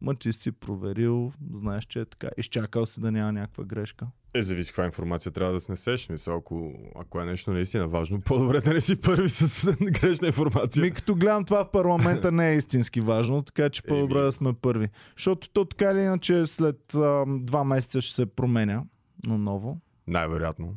[0.00, 2.28] ма ти си проверил, знаеш, че е така.
[2.36, 4.06] Изчакал си да няма някаква грешка.
[4.34, 6.08] Е, зависи каква информация трябва да снесеш.
[6.08, 10.82] Мисля, ако, ако е нещо наистина важно, по-добре да не си първи с грешна информация.
[10.82, 14.52] Ми като гледам това в парламента не е истински важно, така че по-добре да сме
[14.52, 14.88] първи.
[15.16, 18.82] Защото то така или иначе след а, два месеца ще се променя
[19.26, 19.80] на ново.
[20.06, 20.74] Най-вероятно.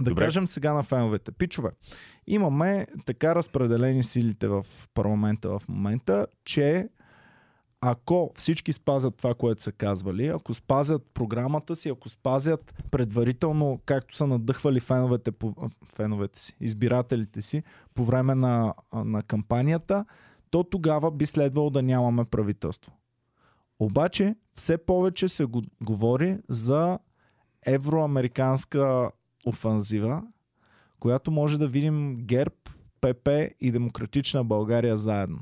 [0.00, 0.24] Да Добре.
[0.24, 1.32] кажем сега на феновете.
[1.32, 1.70] Пичове,
[2.26, 6.88] имаме така разпределени силите в парламента в момента, че
[7.80, 14.16] ако всички спазят това, което са казвали, ако спазят програмата си, ако спазят предварително, както
[14.16, 17.62] са надъхвали феновете, по, феновете си, избирателите си
[17.94, 20.04] по време на, на кампанията,
[20.50, 22.92] то тогава би следвало да нямаме правителство.
[23.78, 26.98] Обаче все повече се го, говори за
[27.66, 29.10] евроамериканска
[29.46, 30.22] офанзива,
[31.00, 32.54] която може да видим ГЕРБ,
[33.00, 33.28] ПП
[33.60, 35.38] и Демократична България заедно.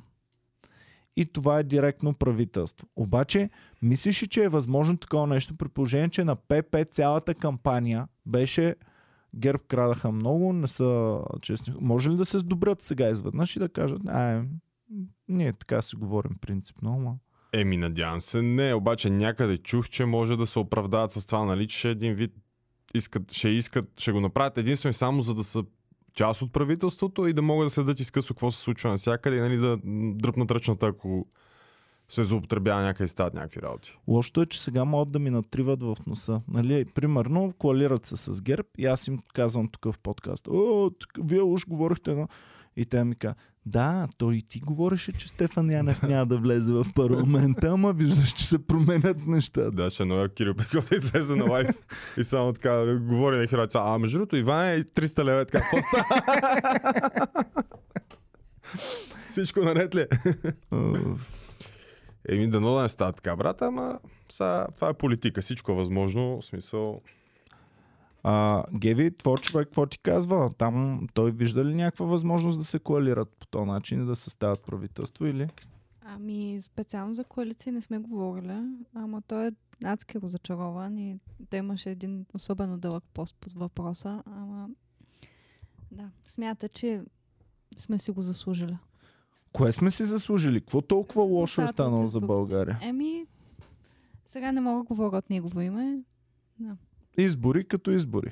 [1.19, 2.87] И това е директно правителство.
[2.97, 3.51] Обаче,
[3.83, 8.75] мислиш ли, че е възможно такова нещо при положение, че на ПП цялата кампания беше
[9.35, 11.75] ГЕРБ крадаха много, не са честни.
[11.81, 14.43] Може ли да се сдобрят сега изведнъж и да кажат, а,
[15.29, 17.15] ние така си говорим принципно, ама...
[17.53, 18.75] Еми, надявам се, не.
[18.75, 22.35] Обаче някъде чух, че може да се оправдават с това, нали, че е един вид
[22.95, 25.65] искат, ще искат, ще го направят единствено и само за да са
[26.15, 29.57] част от правителството и да могат да следят изкъсно какво се случва навсякъде и нали,
[29.57, 29.79] да
[30.15, 31.27] дръпнат ръчната, ако
[32.09, 33.99] се злоупотребява някъде и стават някакви работи.
[34.09, 36.41] Лошото е, че сега могат да ми натриват в носа.
[36.49, 36.85] Нали?
[36.85, 40.49] Примерно, коалират се с ГЕРБ и аз им казвам тук в подкаст.
[40.49, 42.29] О, вие уж говорихте на...
[42.79, 43.35] И те ми каза,
[43.67, 48.33] да, той и ти говореше, че Стефан Янев няма да влезе в парламента, ама виждаш,
[48.33, 49.71] че се променят нещата.
[49.71, 51.71] Да, ще е новия Кирил Пеков да излезе на лайф
[52.17, 53.81] и само така говори на хероица.
[53.83, 55.67] А между другото, Иван е 300 лева, е така.
[55.71, 56.05] поста.
[59.31, 60.01] Всичко наред ли?
[60.01, 60.09] е?
[62.29, 65.43] Еми, дано да не става така, брат, ама са, това е политика.
[65.43, 66.41] Всичко е възможно.
[66.41, 67.03] В смисъл,
[68.31, 70.51] А, Геви, твой човек, какво ти казва?
[70.59, 74.63] Там той вижда ли някаква възможност да се коалират по този начин и да съставят
[74.63, 75.49] правителство или?
[76.03, 78.63] Ами, специално за коалиция не сме говорили,
[78.95, 79.53] ама той е
[79.85, 81.19] адски разочарован и
[81.51, 84.69] той имаше един особено дълъг пост под въпроса, ама
[85.91, 87.03] да, смята, че
[87.79, 88.77] сме си го заслужили.
[89.53, 90.61] Кое сме си заслужили?
[90.61, 92.79] Какво толкова лошо е Резултата от станало за България?
[92.83, 93.27] Еми,
[94.27, 95.99] сега не мога да говоря от негово име.
[97.19, 98.31] Избори като избори.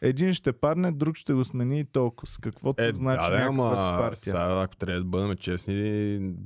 [0.00, 2.26] Един ще падне, друг ще го смени и толкова.
[2.26, 4.16] С каквото Е, значи да, някаква ама партия.
[4.16, 5.74] сега, ако трябва да бъдем честни,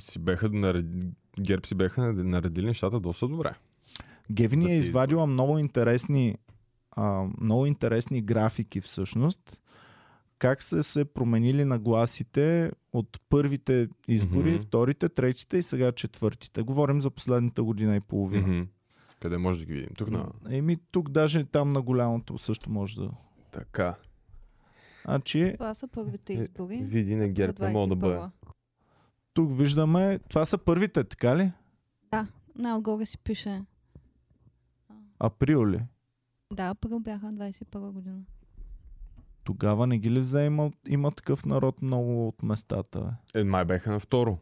[0.01, 0.87] си беха наред...
[1.41, 3.55] ГЕРБ си беха наредили нещата доста добре.
[4.31, 6.39] Геви ни за е извадила много интересни,
[6.91, 9.59] а, много интересни графики всъщност.
[10.39, 14.63] Как са се променили нагласите от първите избори, Мгм.
[14.63, 16.63] вторите, третите и сега четвъртите.
[16.63, 18.47] Говорим за последната година и половина.
[18.49, 18.63] Мгм.
[19.25, 19.91] Къде може да ги видим?
[19.99, 20.27] Тук на...
[20.51, 23.11] Еми тук даже там на голямото също може да...
[23.51, 23.95] Така.
[25.05, 26.83] Значи Това са първите Е, избори.
[26.83, 28.17] Види на за ГЕРБ не мога да бъде.
[28.17, 28.31] 21-а.
[29.35, 31.53] тук виждаме, това са първите, така ли?
[32.11, 33.65] Да, най-отгоре си пише.
[35.19, 35.81] Април ли?
[36.53, 38.21] Да, април бяха 21 година.
[39.45, 43.17] Тогава не ги ли взе има, има такъв народ много от местата?
[43.35, 44.39] Е, май беха на второ.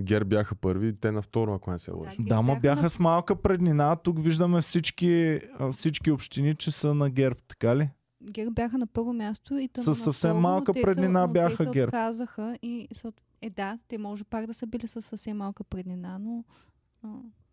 [0.00, 2.16] ГЕРБ бяха първи, те на второ, ако не се лъжа.
[2.20, 3.96] Да, ма бяха с малка преднина.
[3.96, 5.40] Тук виждаме всички,
[5.72, 7.90] всички общини, че са на ГЕРБ, така ли?
[8.22, 11.64] ГЕРБ бяха на първо място и тъм Със съвсем второ, малка те преднина са, бяха
[11.64, 11.88] те ГЕРБ.
[11.88, 16.18] отказаха и са, е да, те може пак да са били с съвсем малка преднина,
[16.18, 16.44] но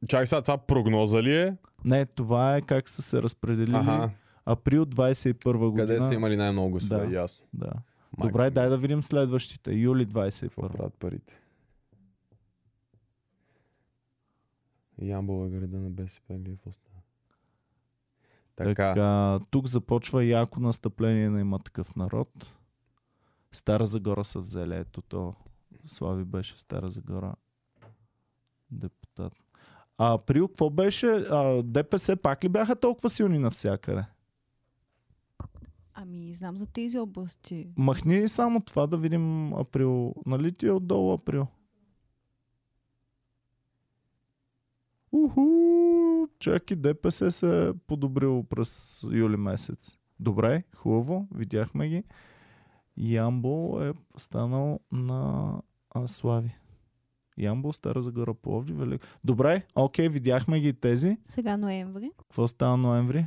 [0.10, 1.58] Чакай сега, това прогноза ли е?
[1.86, 3.76] Не, това е как са се разпределили.
[3.76, 4.10] Ага.
[4.46, 5.88] Април 21 година.
[5.88, 7.08] Къде са имали най-много гласове?
[7.08, 7.14] Да.
[7.14, 7.46] Ясно.
[7.54, 7.72] Да.
[8.18, 9.74] Майко Добре, ми, дай да видим следващите.
[9.74, 10.42] Юли 21.
[10.42, 11.43] Какво правят парите?
[15.04, 17.00] Ямбол е града на БСП или какво става?
[18.56, 18.94] Така.
[18.94, 22.58] Така, тук започва яко настъпление на има такъв народ.
[23.52, 24.76] Стара Загора са взели.
[24.76, 25.34] Ето то.
[25.86, 27.36] Слави беше в Стара Загора.
[28.72, 29.34] Депутат.
[29.98, 31.08] А април, какво беше?
[31.08, 34.06] А, ДПС пак ли бяха толкова силни навсякъде?
[35.94, 37.68] ами знам за тези области.
[37.78, 40.16] Махни само това да видим април.
[40.26, 41.48] Нали ти е отдолу април?
[45.14, 45.44] Уху!
[46.40, 49.98] Чак и ДПС се е подобрило през юли месец.
[50.20, 52.04] Добре, хубаво, видяхме ги.
[52.98, 55.52] Ямбол е станал на
[55.92, 56.56] а, Слави.
[57.38, 59.02] Ямбол, Стара Загора, Пловди, Велик.
[59.24, 61.18] Добре, окей, видяхме ги тези.
[61.28, 62.12] Сега ноември.
[62.18, 63.26] Какво става ноември?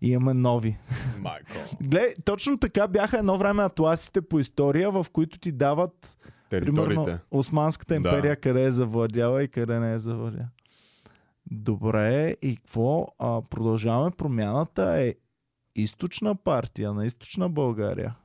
[0.00, 0.78] И имаме нови.
[1.20, 1.50] Майко.
[1.82, 6.16] Гледай, точно така бяха едно време атласите по история, в които ти дават,
[6.50, 7.18] примерно.
[7.30, 7.96] Османската Да.
[7.96, 10.48] империя, къде е завладяла и къде не е завладяла.
[11.54, 13.06] Добре, и какво?
[13.18, 15.14] А, продължаваме промяната е
[15.74, 18.16] източна партия на източна България.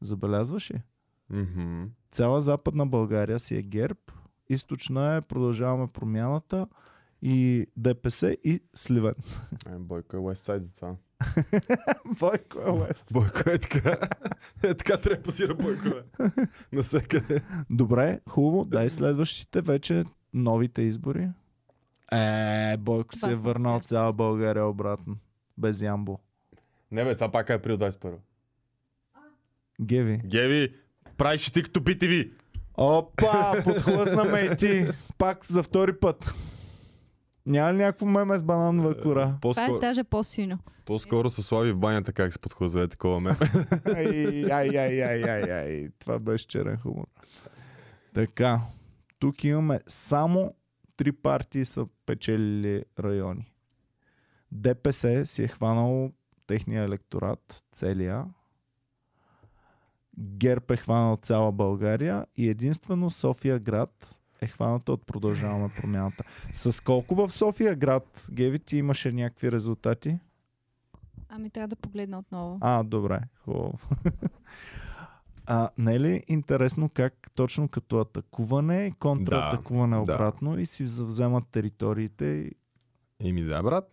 [0.00, 0.82] Забелязваш ли?
[1.30, 1.84] Мгм.
[2.12, 4.00] Цяла западна България си е ГЕРБ,
[4.48, 6.66] източна е продължаваме промяната
[7.22, 9.14] и ДПС и Сливен.
[9.66, 10.96] Е, Бойко е Side за това.
[12.20, 13.06] Бойко е Уест.
[13.12, 13.96] Бойко е така.
[14.62, 15.82] е така трябва да позира Бойко.
[15.82, 16.28] Бе.
[16.72, 17.42] Насекъде.
[17.70, 18.64] Добре, хубаво.
[18.64, 21.30] Дай следващите вече новите избори.
[22.12, 25.16] Е, Бойко се е върнал цяла България обратно.
[25.58, 26.18] Без Ямбо.
[26.90, 28.14] Не бе, това пак е април 21.
[29.82, 30.20] Геви.
[30.24, 30.74] Геви,
[31.16, 32.30] правиш ти като BTV.
[32.74, 34.86] Опа, подхлъзна ме и ти.
[35.18, 36.34] Пак за втори път.
[37.46, 39.24] Няма ли някакво меме с бананова кора?
[39.24, 40.58] Това е По-скоро, даже по-силно.
[40.84, 43.30] по-скоро са слави в банята как се подхлъзва е такова ме.
[43.86, 45.88] Ай, ай, ай, ай, ай, ай.
[45.98, 47.06] Това беше черен хумор.
[48.14, 48.60] Така,
[49.18, 50.54] тук имаме само
[51.02, 53.52] три партии са печелили райони.
[54.52, 56.12] ДПС си е хванал
[56.46, 58.24] техния електорат, целия.
[60.18, 66.24] ГЕРБ е хванал цяла България и единствено София град е хваната от продължаваме промяната.
[66.52, 70.18] С колко в София град, Геви, ти имаше някакви резултати?
[71.28, 72.58] Ами трябва да погледна отново.
[72.60, 73.78] А, добре, хубаво.
[75.46, 80.02] А, не е ли интересно как точно като атакуване контратакуване да.
[80.02, 82.24] обратно и си завземат териториите?
[82.24, 82.52] И...
[83.28, 83.92] Еми да, брат.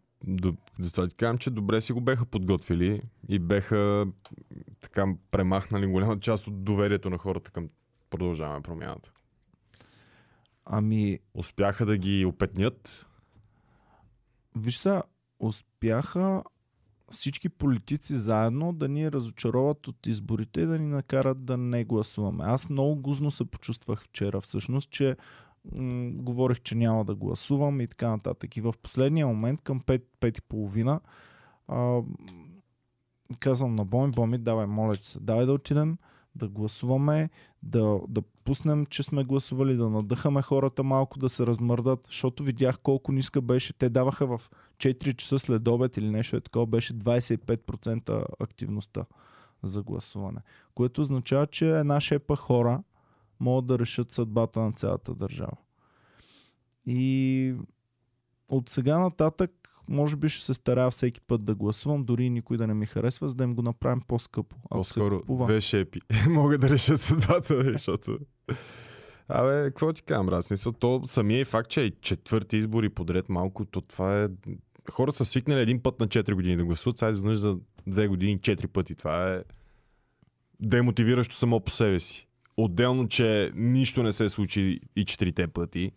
[0.79, 4.05] затова ти казвам, че добре си го беха подготвили и беха
[4.81, 7.69] така премахнали голяма част от доверието на хората към
[8.09, 9.11] продължаваме промяната.
[10.65, 13.07] Ами, Успяха да ги опетнят.
[14.55, 15.03] виж са,
[15.39, 16.43] успяха
[17.11, 22.43] всички политици заедно да ни разочароват от изборите и да ни накарат да не гласуваме.
[22.47, 25.17] Аз много гузно се почувствах вчера всъщност, че
[25.71, 28.57] м- говорих, че няма да гласувам и така нататък.
[28.57, 30.99] И в последния момент, към 5, 5 и половина,
[31.67, 32.01] а,
[33.39, 35.97] казвам на Боми, Боми, давай, моля ти се, давай да отидем,
[36.39, 37.29] да гласуваме,
[37.63, 42.77] да, да пуснем, че сме гласували, да надъхаме хората малко да се размърдат, защото видях
[42.83, 43.73] колко ниска беше.
[43.73, 44.41] Те даваха в
[44.77, 49.05] 4 часа след обед или нещо е такова, беше 25% активността
[49.63, 50.39] за гласуване.
[50.75, 52.83] Което означава, че една шепа хора
[53.39, 55.57] могат да решат съдбата на цялата държава.
[56.85, 57.55] И
[58.49, 59.51] от сега нататък
[59.89, 63.29] може би ще се старая всеки път да гласувам, дори никой да не ми харесва,
[63.29, 64.55] за да им го направим по-скъпо.
[64.69, 65.99] По-скоро две шепи
[66.29, 68.17] могат да решат съдбата, защото...
[69.27, 70.45] Абе, какво ти казвам, брат?
[70.45, 74.27] Смисъл, то самия факт, че е четвърти избори подред малко, то това е...
[74.91, 78.39] Хората са свикнали един път на 4 години да гласуват, сега изведнъж за две години
[78.39, 78.95] 4 пъти.
[78.95, 79.43] Това е
[80.59, 82.27] демотивиращо само по себе си.
[82.57, 85.91] Отделно, че нищо не се случи и четирите пъти.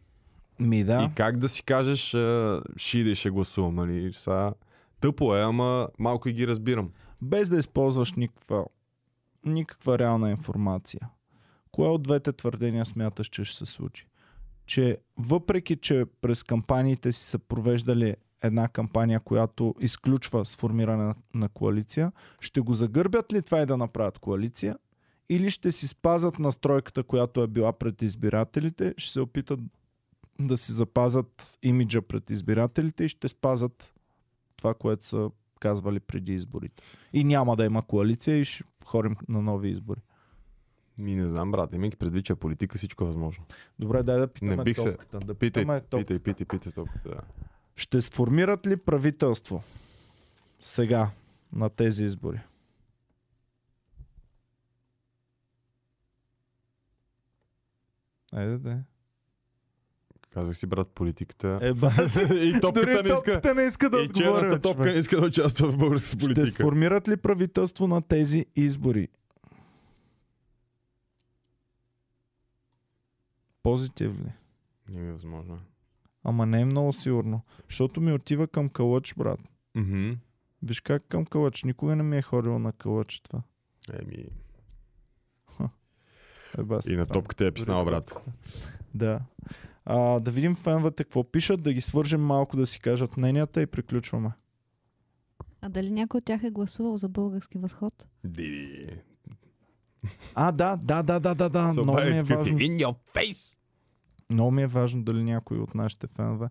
[0.60, 1.08] Ми да.
[1.10, 4.12] И как да си кажеш, а, ще гласувам, нали?
[4.12, 4.52] Сега,
[5.00, 6.90] тъпо е, ама малко и ги разбирам.
[7.22, 8.64] без да използваш никаква,
[9.44, 11.08] никаква реална информация.
[11.70, 14.06] Кое от двете твърдения смяташ, че ще се случи?
[14.66, 22.12] Че въпреки, че през кампаниите си са провеждали една кампания, която изключва сформиране на коалиция,
[22.40, 24.76] ще го загърбят ли това и да направят коалиция?
[25.28, 29.60] Или ще си спазат настройката, която е била пред избирателите, ще се опитат
[30.40, 33.94] да си запазят имиджа пред избирателите и ще спазат
[34.56, 36.82] това, което са казвали преди изборите.
[37.12, 40.00] И няма да има коалиция и ще ходим на нови избори.
[40.98, 41.74] Ми не знам, брат.
[41.74, 43.44] Имайки предвид, че политика всичко е възможно.
[43.78, 45.20] Добре, дай да питаме Не бих се- топката.
[45.20, 46.00] Да Питай, питаме топ...
[46.00, 47.08] питай, питай, питай топката.
[47.08, 47.20] Да.
[47.76, 49.62] Ще сформират ли правителство
[50.60, 51.10] сега
[51.52, 52.40] на тези избори?
[58.32, 58.82] Айде да.
[60.32, 61.58] Казах си, брат, политиката.
[61.62, 62.16] Е, бас.
[62.32, 63.54] и топката Дори не иска.
[63.54, 64.50] не иска да и отговори.
[64.52, 64.92] топка човек.
[64.92, 66.50] не иска да участва в българска Ще политика.
[66.50, 69.08] сформират ли правителство на тези избори?
[73.62, 74.32] Позитив ли?
[74.90, 75.58] Не е възможно.
[76.24, 77.40] Ама не е много сигурно.
[77.68, 79.40] Защото ми отива към калъч, брат.
[79.74, 80.10] Мгм.
[80.62, 81.64] Виж как към калъч.
[81.64, 83.42] Никога не ми е ходило на калъч това.
[83.92, 84.24] Еми,
[86.58, 88.14] Е, бас, и на топката е писнал, брат.
[88.94, 89.20] Да.
[89.84, 93.66] А, да видим феновете какво пишат, да ги свържем малко да си кажат мненията и
[93.66, 94.30] приключваме.
[95.60, 98.06] А дали някой от тях е гласувал за български възход?
[98.24, 98.88] Диди.
[100.34, 101.58] А, да, да, да, да, да, да.
[101.74, 102.58] So Много ми е важно.
[102.58, 103.56] In your face!
[104.30, 106.48] Много ми е важно дали някой от нашите фенове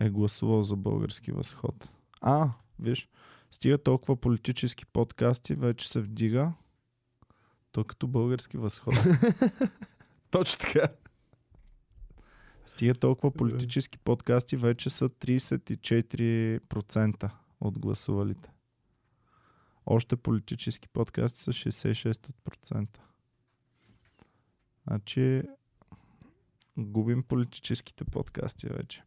[0.00, 1.88] е гласувал за български възход.
[2.20, 3.08] А, виж,
[3.50, 6.52] стига толкова политически подкасти, вече се вдига.
[7.72, 8.94] То като български възход.
[10.30, 10.88] Точно така.
[12.68, 18.50] Стига толкова политически подкасти, вече са 34% от гласувалите.
[19.86, 22.88] Още политически подкасти са 66%.
[24.86, 25.42] Значи
[26.78, 29.02] губим политическите подкасти вече.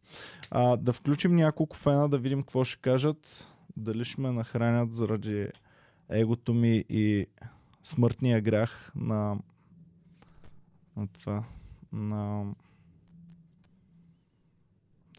[0.50, 3.46] А, да включим няколко фена, да видим какво ще кажат.
[3.76, 5.48] Дали ще ме нахранят заради
[6.08, 7.26] егото ми и
[7.84, 9.38] смъртния грях на,
[10.96, 11.44] на това.
[11.92, 12.54] На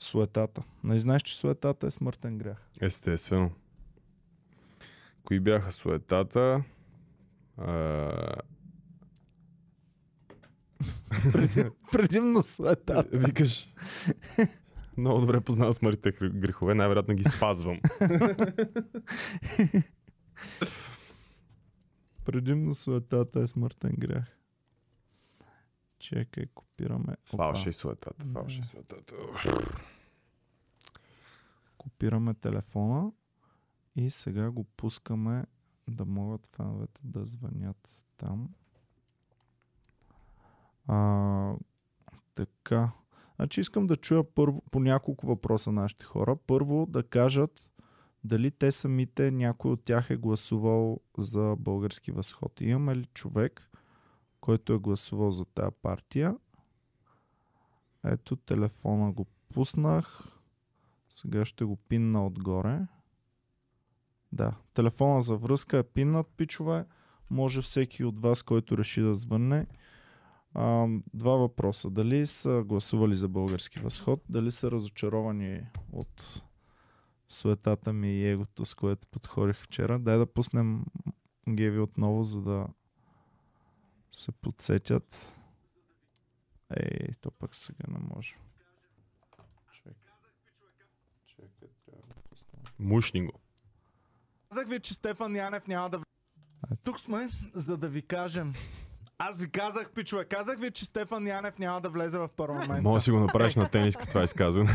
[0.03, 0.63] суетата.
[0.83, 2.69] Не знаеш, че суетата е смъртен грях.
[2.81, 3.51] Естествено.
[5.23, 6.63] Кои бяха суетата?
[7.57, 8.35] А...
[11.91, 13.17] Предимно суетата.
[13.17, 13.73] Викаш.
[14.97, 17.79] Много добре познавам смъртните хр- грехове, най-вероятно ги спазвам.
[22.25, 24.37] Предимно суетата е смъртен грях.
[25.99, 27.15] Чекай, копираме.
[27.33, 29.15] Опа, Фалша и суетата, фалша и суетата.
[31.83, 33.11] Копираме телефона
[33.95, 35.45] и сега го пускаме
[35.87, 38.49] да могат феновете да звънят там.
[40.87, 41.55] А,
[42.35, 42.91] така.
[43.35, 46.35] Значи искам да чуя първо, по няколко въпроса нашите хора.
[46.35, 47.69] Първо да кажат
[48.23, 52.61] дали те самите, някой от тях е гласувал за български възход.
[52.61, 53.69] Имаме ли човек,
[54.41, 56.37] който е гласувал за тази партия?
[58.05, 60.32] Ето телефона го пуснах.
[61.13, 62.79] Сега ще го пинна отгоре.
[64.31, 66.85] Да, телефона за връзка е пиннат, пичове.
[67.31, 69.67] Може всеки от вас, който реши да звънне.
[70.53, 71.89] А, два въпроса.
[71.89, 74.23] Дали са гласували за български възход?
[74.29, 76.43] Дали са разочаровани от
[77.29, 79.99] светата ми и егото, с което подходих вчера?
[79.99, 80.85] Дай да пуснем
[81.49, 82.67] Геви отново, за да
[84.11, 85.33] се подсетят.
[86.75, 88.35] Ей, то пък сега не може.
[89.73, 89.93] Чакай.
[91.25, 92.62] Чакай, трябва да пуснем.
[92.79, 93.39] Мушни го.
[94.49, 96.01] Казах ви, че Стефан Янев няма да...
[96.83, 98.53] Тук сме, за да ви кажем.
[99.17, 102.81] Аз ви казах, пичове, казах ви, че Стефан Янев няма да влезе в парламента.
[102.81, 104.69] Може да си го направиш на тениска това изказване.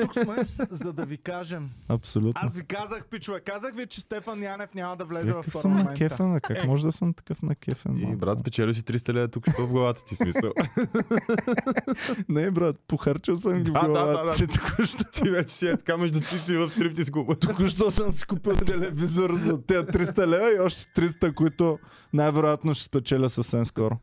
[0.00, 0.36] Тук сме,
[0.70, 1.70] за да ви кажем.
[1.88, 2.32] Абсолютно.
[2.44, 5.70] Аз ви казах, пичове, казах ви, че Стефан Янев няма да влезе в Какъв съм
[5.70, 6.08] на парламента.
[6.08, 7.98] кефен, а как може да съм такъв на кефен?
[7.98, 10.52] И брат, спечели си 300 лева тук, що в главата ти смисъл.
[12.28, 14.32] Не, брат, похарчил съм ги в главата да, да.
[14.32, 15.04] си току-що.
[15.12, 17.34] ти вече си е така между цици в стриптиз клуба.
[17.38, 21.78] Току-що съм си купил телевизор за тези 300 лева и още 300, които
[22.12, 23.93] най-вероятно ще спечеля съвсем скоро.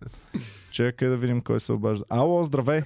[0.72, 2.06] Чакай да видим кой се обажда.
[2.10, 2.82] Ало, здравей!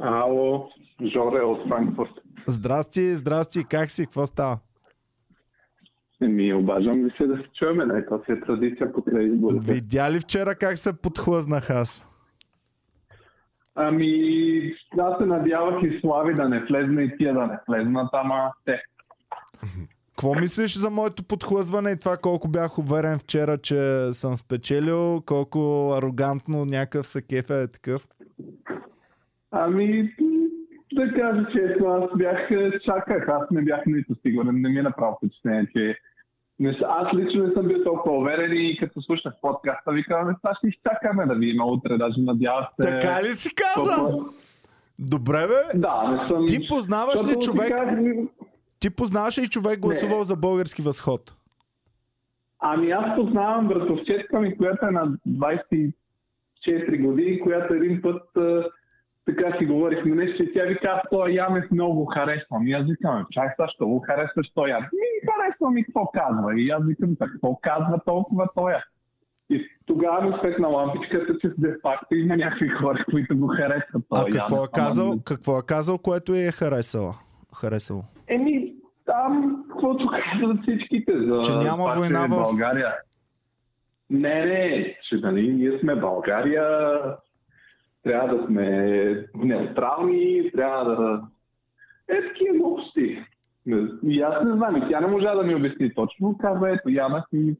[0.00, 0.70] Ало,
[1.02, 2.10] Жоре от Франкфурт.
[2.46, 4.04] Здрасти, здрасти, как си?
[4.04, 4.58] Какво става?
[6.20, 8.04] Ми обаждам ви се да се чуеме, не?
[8.04, 9.72] Това си е традиция покрай изборите.
[9.72, 12.08] Видя ли вчера как се подхлъзнах аз?
[13.74, 18.52] Ами, аз се надявах и Слави да не влезне и тия да не влезнат, ама
[18.64, 18.82] те.
[20.16, 25.90] Какво мислиш за моето подхлъзване и това колко бях уверен вчера, че съм спечелил, колко
[25.92, 28.06] арогантно някакъв се кефе е такъв?
[29.50, 30.14] Ами,
[30.94, 32.48] да кажа честно, аз бях,
[32.84, 35.98] чаках, аз не бях нито сигурен, не ми е направо впечатление, че
[36.58, 40.54] не, аз лично не съм бил толкова уверен и като слушах подкаста, викам, «Ами, сега
[40.58, 42.90] ще изчакаме да видим утре, даже надявах се.
[42.90, 43.96] Така ли си каза?
[43.96, 44.30] толкова-
[44.98, 46.44] Добре бе, Да, не съм...
[46.46, 47.98] ти познаваш ли Защото ти човек, казах,
[48.84, 51.34] ти познаваш ли човек гласувал за български възход?
[52.60, 55.92] Ами аз познавам братовчетка ми, която е на 24
[57.02, 58.22] години, която един път
[59.24, 62.66] така си говорихме нещо, че тя ви каза, той Янев много го харесвам.
[62.66, 64.88] И аз викам, чай сега, що го харесваш той Янев?
[64.92, 66.60] Ми харесвам и какво казва.
[66.60, 68.74] И аз викам, так, какво казва толкова той?
[69.50, 74.04] И тогава ми светна лампичката, че де факто има някакви хора, които го харесват.
[74.12, 77.14] А този какво е казал, какво е казал, което е харесало?
[77.54, 78.02] харесало?
[78.28, 78.63] Еми,
[79.06, 82.94] там, каквото казват всичките за Че няма война в- България.
[84.10, 87.00] Не, не, че нали, ние сме България,
[88.02, 91.22] трябва да сме неутрални, трябва да...
[92.08, 93.24] Е, такива глупости.
[94.06, 96.38] И аз не знам, и тя не можа да ми обясни точно.
[96.38, 97.56] Казва, ето, Янах ми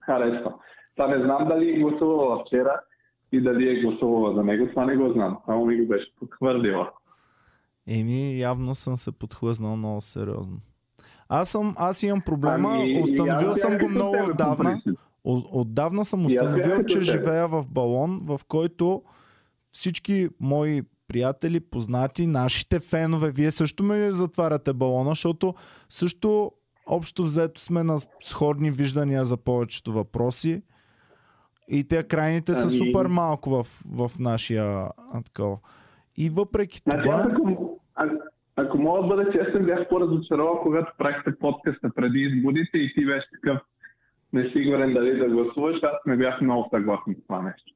[0.00, 0.54] харесва.
[0.96, 2.80] Това не знам дали е гласувала вчера
[3.32, 5.38] и дали е гласувала за него, това не го знам.
[5.46, 6.90] Само ми го беше потвърдила.
[7.88, 10.56] Еми, явно съм се подхлъзнал много сериозно.
[11.28, 14.82] Аз, съм, аз имам проблема, Ами, установил съм го много отдавна.
[15.24, 19.02] Отдавна съм установил, че живея в балон, в който
[19.70, 25.54] всички мои приятели, познати, нашите фенове, вие също ме затваряте балона, защото
[25.88, 26.52] също
[26.86, 30.62] общо взето сме на сходни виждания за повечето въпроси.
[31.68, 34.88] И те крайните са Ами- супер малко в, в нашия
[35.24, 35.58] такова.
[36.16, 37.26] И въпреки Значи, това...
[37.30, 37.80] ако,
[38.56, 43.26] ако мога да бъда честен, бях по-разочарован, когато правихте подкаста преди изборите и ти беше
[43.30, 43.58] такъв
[44.32, 45.82] несигурен дали да гласуваш.
[45.82, 47.72] Аз не бях много съгласен с това нещо.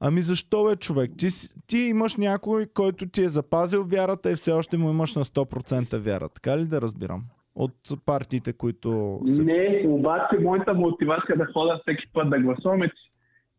[0.00, 1.10] Ами защо бе, човек?
[1.18, 1.28] Ти,
[1.66, 5.98] ти имаш някой, който ти е запазил вярата и все още му имаш на 100%
[5.98, 6.28] вяра.
[6.28, 7.22] Така ли да разбирам?
[7.54, 7.72] От
[8.06, 9.42] партиите, които са...
[9.42, 12.94] Не, обаче моята мотивация да ходя всеки път да гласувам е, че,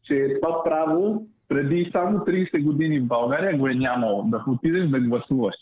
[0.04, 4.24] че това право преди само 30 години в България го е нямало.
[4.24, 5.56] Да отидеш да гласуваш.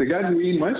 [0.00, 0.78] Сега го имаш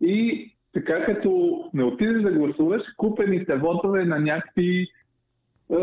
[0.00, 5.76] и така като не отидеш да гласуваш, купените вотове на някакви е,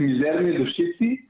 [0.00, 1.28] мизерни душици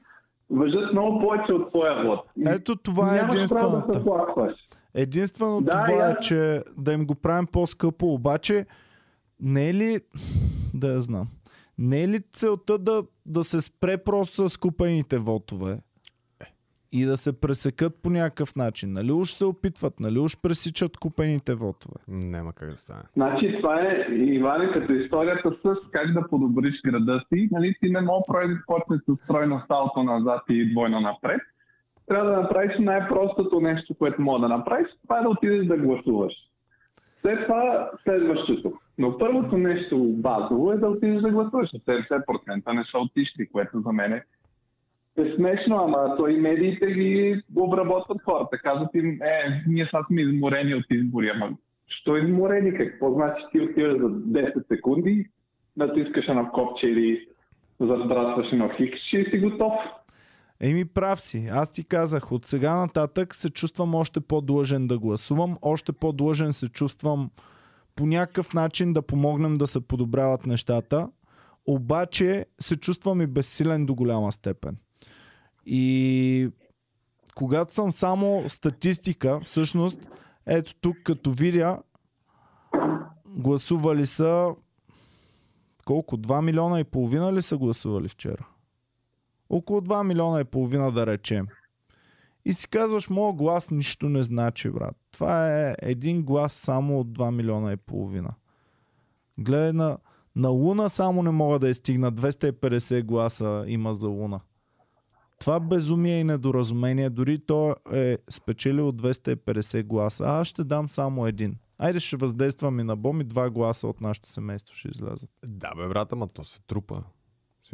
[0.49, 2.19] въжат много повече от твоя вод.
[2.47, 4.03] Ето това е да единствената.
[4.03, 4.53] плакваш.
[4.95, 8.65] Единствено Да, това и е, че да им го правим по-скъпо, обаче
[9.39, 9.99] не е ли,
[10.73, 11.27] да я знам,
[11.77, 15.77] не е ли целта да, да се спре просто с купените вотове
[16.93, 18.93] и да се пресекат по някакъв начин?
[18.93, 21.95] Нали уж се опитват, нали уж пресичат купените вотове?
[22.07, 23.03] Няма как да стане.
[23.13, 27.49] Значи това е, Иване, като историята с как да подобриш града си.
[27.51, 31.41] Нали, ти не мога да почнеш с стройно салто назад и двойно напред.
[32.07, 34.87] Трябва да направиш най-простото нещо, което мога да направиш.
[35.03, 36.33] Това е да отидеш да гласуваш.
[37.21, 38.73] След това следващото.
[38.97, 41.69] Но първото нещо базово е да отидеш да гласуваш.
[41.69, 44.23] 70% не са отишли, което за мен е
[45.17, 48.57] е смешно, ама то и медиите ги обработват хората.
[48.57, 51.49] Казват им, е, ние сега сме изморени от избори, ама
[51.87, 52.73] Що изморени?
[52.77, 55.29] Какво значи ти отиваш за 10 секунди,
[55.77, 57.27] натискаш на копче или
[57.79, 59.73] задрастваш на хикс и си готов.
[60.61, 61.47] Еми прав си.
[61.51, 66.69] Аз ти казах, от сега нататък се чувствам още по-длъжен да гласувам, още по-длъжен се
[66.69, 67.29] чувствам
[67.95, 71.09] по някакъв начин да помогнем да се подобряват нещата,
[71.65, 74.77] обаче се чувствам и безсилен до голяма степен.
[75.65, 76.49] И
[77.35, 79.97] когато съм само статистика, всъщност,
[80.45, 81.81] ето тук като видя,
[83.25, 84.55] гласували са
[85.85, 86.17] колко?
[86.17, 88.47] 2 милиона и половина ли са гласували вчера?
[89.49, 91.47] Около 2 милиона и половина да речем.
[92.45, 94.95] И си казваш, моят глас нищо не значи, брат.
[95.11, 98.33] Това е един глас само от 2 милиона и половина.
[99.37, 99.97] Гледай на,
[100.35, 102.11] на Луна само не мога да я стигна.
[102.11, 104.39] 250 гласа има за Луна.
[105.43, 110.23] Това безумие и недоразумение, дори то е спечелил 250 гласа.
[110.23, 111.55] А аз ще дам само един.
[111.79, 115.29] Айде ще въздействам и на Боми, два гласа от нашето семейство ще излязат.
[115.45, 117.03] Да, бе, брат, ама то се трупа.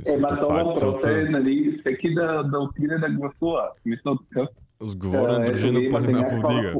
[0.06, 3.70] Ема то това е въпрос е, нали, всеки да, да отиде да гласува.
[3.82, 4.48] Смисъл такъв.
[4.82, 6.74] Сговорен е, дружина една някаква повдига.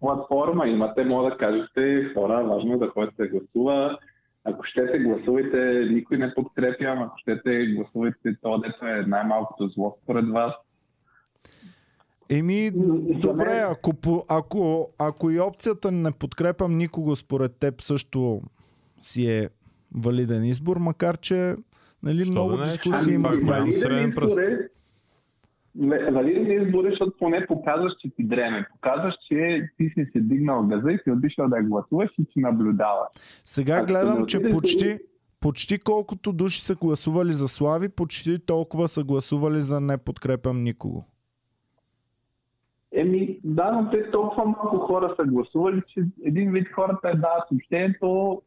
[0.00, 3.98] Платформа имате, може да кажете, хора, важно е да ходите да гласува.
[4.44, 10.28] Ако щете, гласувайте, никой не подкрепя, ако щете, гласувайте, то дето е най-малкото зло според
[10.28, 10.52] вас.
[12.30, 12.70] Еми,
[13.20, 13.92] добре, ако,
[14.28, 18.42] ако, ако и опцията не подкрепям никого според теб също
[19.02, 19.48] си е
[19.94, 21.54] валиден избор, макар че
[22.02, 23.44] нали, Що много да не дискусии пак имахме.
[23.44, 23.68] голям
[25.78, 26.04] Валиден среден пръст.
[26.04, 28.66] избор е- Ве- Валиден избор е, защото поне показваш, че ти дреме.
[28.72, 33.08] Показваш, че ти си се дигнал газа и си отишъл да гласуваш и ти наблюдаваш.
[33.44, 34.98] Сега Ако гледам, че почти,
[35.40, 41.04] почти колкото души са гласували за Слави, почти толкова са гласували за не подкрепям никого.
[42.92, 47.48] Еми, да, но те толкова малко хора са гласували, че един вид хората е дават
[47.48, 48.42] съобщението,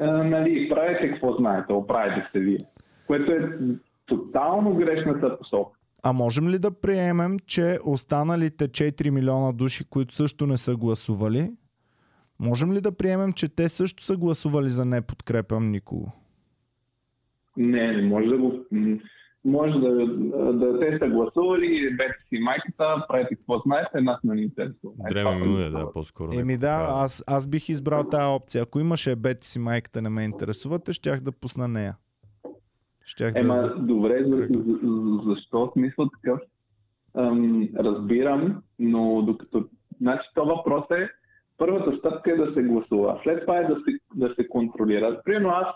[0.00, 2.58] е, нали, правите какво знаете, оправите се вие.
[3.06, 3.58] Което е
[4.06, 5.78] тотално грешната посока.
[6.02, 11.50] А можем ли да приемем, че останалите 4 милиона души, които също не са гласували,
[12.40, 16.12] можем ли да приемем, че те също са гласували за не подкрепям никого?
[17.56, 18.52] Не, не може да го...
[19.44, 20.06] Може да,
[20.52, 24.92] да те са гласували, бете си майката, правите какво знаете, нас не ни интересува.
[25.10, 26.32] Е, Дреме минуя, са да, по-скоро.
[26.38, 28.62] Еми да, аз, аз бих избрал тази опция.
[28.62, 31.96] Ако имаше бети си майката не ме интересувате, щях да пусна нея.
[33.04, 33.40] Щях да...
[33.40, 34.48] Ема, за- добре, за,
[35.26, 36.40] защо смисъл такъв?
[37.16, 39.64] Ам, разбирам, но докато...
[40.00, 41.08] Значи, то въпрос е,
[41.58, 43.20] първата стъпка е да се гласува.
[43.22, 45.20] След това е да се, да се контролира.
[45.24, 45.66] Примерно аз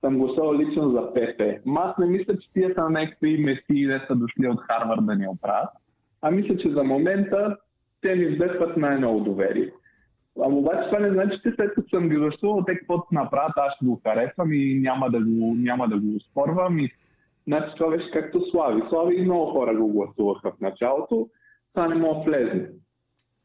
[0.00, 1.42] съм гласувал лично за ПП.
[1.76, 5.28] Аз не мисля, че тия са някакви месии, де са дошли от Харвард да ни
[5.28, 5.70] оправят.
[6.22, 7.56] А мисля, че за момента
[8.00, 9.72] те ми вдъхват най-много доверие.
[10.44, 13.74] Ама обаче това не значи, че след като съм ги гласувал, те каквото направят, аз
[13.74, 16.78] ще го харесвам и няма да го, няма да го спорвам.
[16.78, 16.90] И...
[17.46, 18.82] Значи това беше както Слави.
[18.88, 21.28] Слави и много хора го гласуваха в началото,
[21.74, 22.68] това не мога влезне.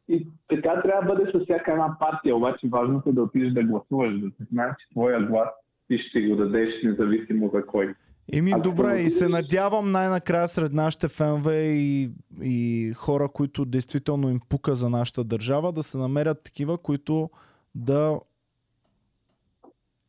[0.08, 3.64] И така трябва да бъде с всяка една партия, обаче важното е да отидеш да
[3.64, 5.50] гласуваш, да се знаеш, че твоя глас
[5.88, 7.96] ти ще го дадеш независимо за кой.
[8.34, 14.30] Еми Ако добре, и се надявам най-накрая сред нашите фенове и, и хора, които действително
[14.30, 17.30] им пука за нашата държава, да се намерят такива, които
[17.76, 18.20] да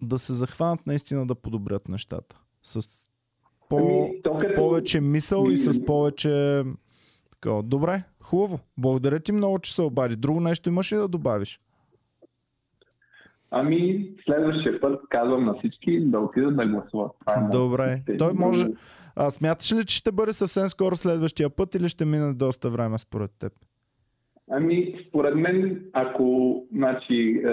[0.02, 2.40] да се захванат наистина да подобрят нещата.
[2.62, 3.08] С
[3.68, 6.62] по, Ами, то като- повече мисъл и с повече...
[7.30, 7.62] Такова.
[7.62, 8.58] Добре, хубаво.
[8.78, 10.16] Благодаря ти много, че се обади.
[10.16, 11.60] Друго нещо имаш ли да добавиш?
[13.50, 17.12] Ами, следващия път казвам на всички да отидат да гласуват.
[17.20, 18.02] Това е Добре.
[18.18, 18.66] Той може...
[19.16, 22.98] А смяташ ли, че ще бъде съвсем скоро следващия път или ще мине доста време
[22.98, 23.52] според теб?
[24.50, 27.50] Ами, според мен, ако значи, е,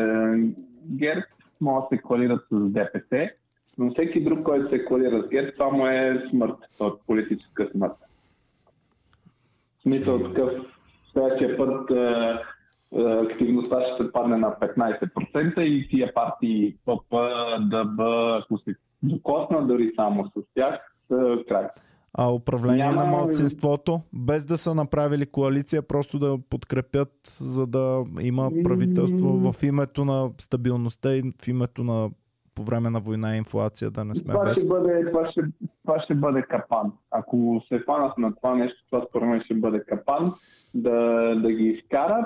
[0.86, 1.22] ГЕРБ
[1.61, 3.30] може да се коалират с ДПС,
[3.78, 7.97] но всеки друг, който се коалира с ГЕРБ, това му е смърт, е политическа смърт.
[9.80, 10.49] В смисъл такъв,
[11.13, 12.34] следващия път е,
[13.01, 17.15] активността ще се падне на 15% и тия партии ПП,
[17.59, 17.99] ДБ,
[18.41, 21.67] ако се докосна дори само с тях, са край.
[22.17, 28.03] А управление Няма- на малцинството, без да са направили коалиция, просто да подкрепят, за да
[28.21, 32.09] има правителство в името на стабилността и в името на
[32.55, 34.59] по време на война и инфлация да не сме Това без.
[34.59, 35.41] ще, бъде, това, ще,
[35.85, 36.91] това ще бъде капан.
[37.11, 40.33] Ако се фанат на това нещо, това според мен ще бъде капан,
[40.73, 40.91] да,
[41.35, 42.25] да ги изкарат,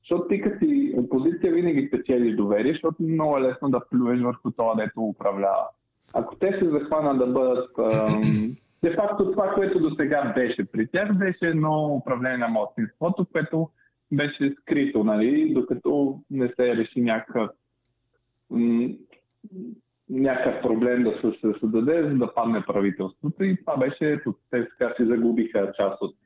[0.00, 4.50] защото ти като си опозиция винаги печелиш доверие, защото много е лесно да плюеш върху
[4.50, 5.66] това, дето управлява.
[6.14, 7.70] Ако те се захванат да бъдат...
[7.78, 13.26] ам, Де факто това, което до сега беше при тях, беше едно управление на младсинството,
[13.32, 13.70] което
[14.12, 17.50] беше скрито, нали, докато не се реши някакъв,
[20.10, 23.44] някакъв проблем да се, създаде, за да падне правителството.
[23.44, 26.16] И това беше, ето, те така си загубиха част от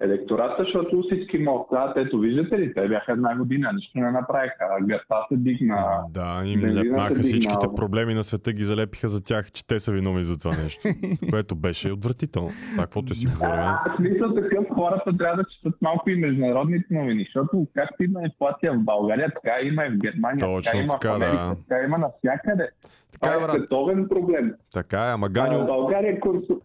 [0.00, 1.44] електората, защото всички.
[1.70, 4.64] Да, ето виждате ли, те бяха една година, нищо не направиха.
[4.82, 5.86] Гъста се дигна.
[6.10, 10.24] Да, им лепнаха всичките проблеми на света, ги залепиха за тях, че те са виновни
[10.24, 10.88] за това нещо.
[11.30, 12.48] което беше отвратително.
[12.72, 13.52] Това, каквото си говорим.
[13.52, 18.22] А, в смисъл такъв, хората трябва да четат малко и международните новини, защото както има
[18.22, 21.56] инфлация в България, така има и в Германия, Точно така има така, в Америка, да.
[21.68, 22.68] така има навсякъде.
[23.12, 23.56] Така е, Това е брат.
[23.56, 24.54] световен проблем.
[24.72, 26.60] Така е, ама Ганю, България, консу...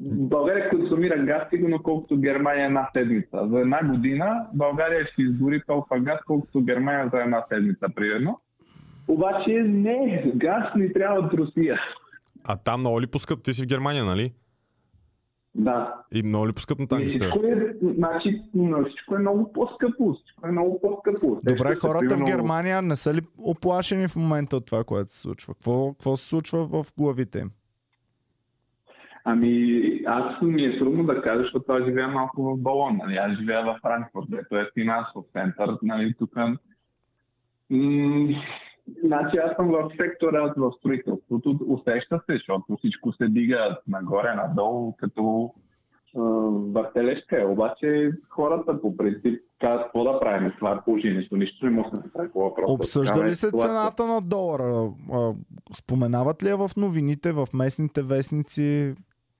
[0.00, 3.48] България консумира газ сигурно колкото Германия една седмица.
[3.50, 8.40] За една година България ще изгори толкова газ, колкото Германия за една седмица, примерно.
[9.08, 11.80] Обаче не, газ ни трябва от Русия.
[12.48, 13.42] а там много ли поскъп?
[13.42, 14.32] Ти си в Германия, нали?
[15.54, 15.94] Да.
[16.12, 17.18] И много ли поскъп на И танките?
[17.18, 18.42] всичко е, значи,
[18.88, 20.14] всичко е много по-скъпо.
[20.14, 21.40] Всичко е много по-скъпо.
[21.44, 25.20] Добре, се, хората в Германия не са ли оплашени в момента от това, което се
[25.20, 25.54] случва?
[25.54, 27.50] Какво, какво се случва в главите им?
[29.24, 32.96] Ами, аз ми е трудно да кажа, защото аз живея малко в Болон.
[32.96, 33.16] Нали?
[33.16, 35.76] Аз живея в Франкфурт, дето е финансов център.
[35.82, 36.14] Нали?
[36.18, 36.36] Тук
[37.70, 38.34] м-
[39.04, 41.58] Значи аз съм в сектора в строителството.
[41.66, 45.52] Усеща се, защото всичко се дига нагоре, надолу, като
[46.74, 47.44] въртележка е.
[47.44, 51.36] Обаче хората по принцип казват какво да правим с това положението.
[51.36, 52.72] Нищо не може да се прави по въпроса.
[52.72, 54.90] Обсъжда Такава е ли се цената на долара?
[55.74, 58.94] Споменават ли я в новините, в местните вестници,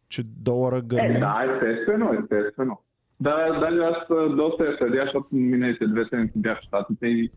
[0.08, 1.18] че долара Е, гърми?
[1.18, 2.78] да, естествено, естествено.
[3.20, 3.96] Да, даже аз
[4.36, 7.30] доста я следя, защото миналите две седмици бях в Штатите и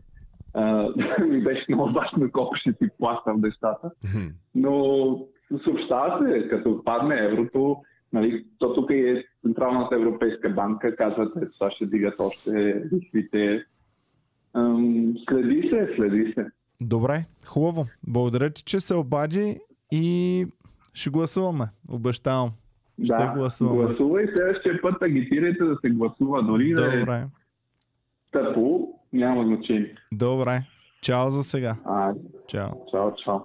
[0.54, 0.88] а,
[1.28, 3.90] ми беше много важно колко ще си плащам нещата.
[4.54, 4.72] Но
[5.64, 7.76] съобщава се, като падне еврото,
[8.12, 12.50] нали, то тук е Централната европейска банка, казват, че това ще дигат още
[12.92, 13.64] лихвите.
[15.28, 16.46] Следи се, следи се.
[16.80, 17.84] Добре, хубаво.
[18.02, 19.58] Благодаря ти, че се обади
[19.92, 20.46] и
[20.92, 21.64] ще гласуваме.
[21.90, 22.50] Обещавам.
[23.04, 23.84] Ще Да, гласуваме.
[23.84, 27.24] гласувай следващия път, агитирайте да се гласува, дори да е Добре.
[28.32, 29.94] тъпо, няма значение.
[30.12, 30.62] Добре.
[31.02, 31.76] Чао за сега.
[31.84, 32.14] А,
[32.48, 32.68] Чао.
[32.90, 33.38] чао, чао.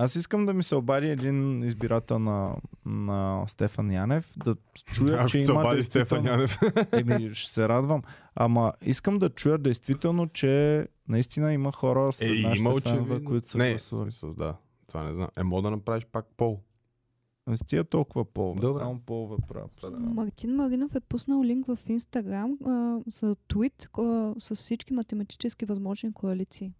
[0.00, 5.28] Аз искам да ми се обади един избирател на, на Стефан Янев, да чуя, Ако
[5.28, 6.24] че се има обади Стефан.
[6.24, 6.58] Янев.
[6.92, 8.02] Еми, ще се радвам.
[8.34, 13.50] Ама искам да чуя действително, че наистина има хора с Е, нашите има фенове, които
[13.50, 14.12] са Не, гласували.
[14.12, 14.56] смисъл, да.
[14.86, 15.28] Това не знам.
[15.36, 16.60] Е, мога да направиш пак пол.
[17.46, 18.80] Не стига толкова полове, Добре.
[18.80, 19.68] само полове правя.
[20.00, 22.58] Мартин Маринов е пуснал линк в Инстаграм
[23.06, 26.72] за твит а, с всички математически възможни коалиции.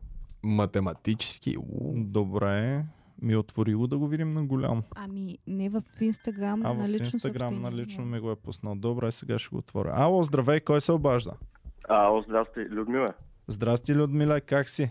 [0.42, 1.56] Математически.
[1.58, 1.92] у.
[1.96, 2.84] Добре.
[3.22, 4.82] Ми отвори го да го видим на голямо.
[4.96, 8.36] Ами не в Инстаграм, А на в лично Инстаграм съобщение, на лично ми го е
[8.36, 8.74] пуснал.
[8.74, 9.92] Добре, сега ще го отворя.
[9.94, 11.32] Ало, здравей, кой се обажда?
[11.88, 13.14] Ало, здрасти, Людмила.
[13.46, 14.90] Здрасти, Людмила, как си?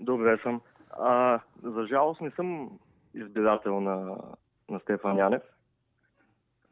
[0.00, 0.60] Добре съм.
[0.90, 2.70] А, за жалост не съм
[3.14, 4.16] избирател на,
[4.70, 5.42] на Стефан Янев,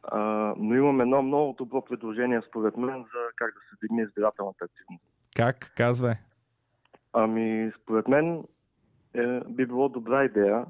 [0.02, 0.18] а,
[0.58, 5.04] но имам едно много добро предложение според мен за как да се дигне избирателната активност.
[5.36, 5.72] Как?
[5.76, 6.14] Казвай.
[7.12, 8.44] Ами, според мен
[9.14, 10.64] е, би било добра идея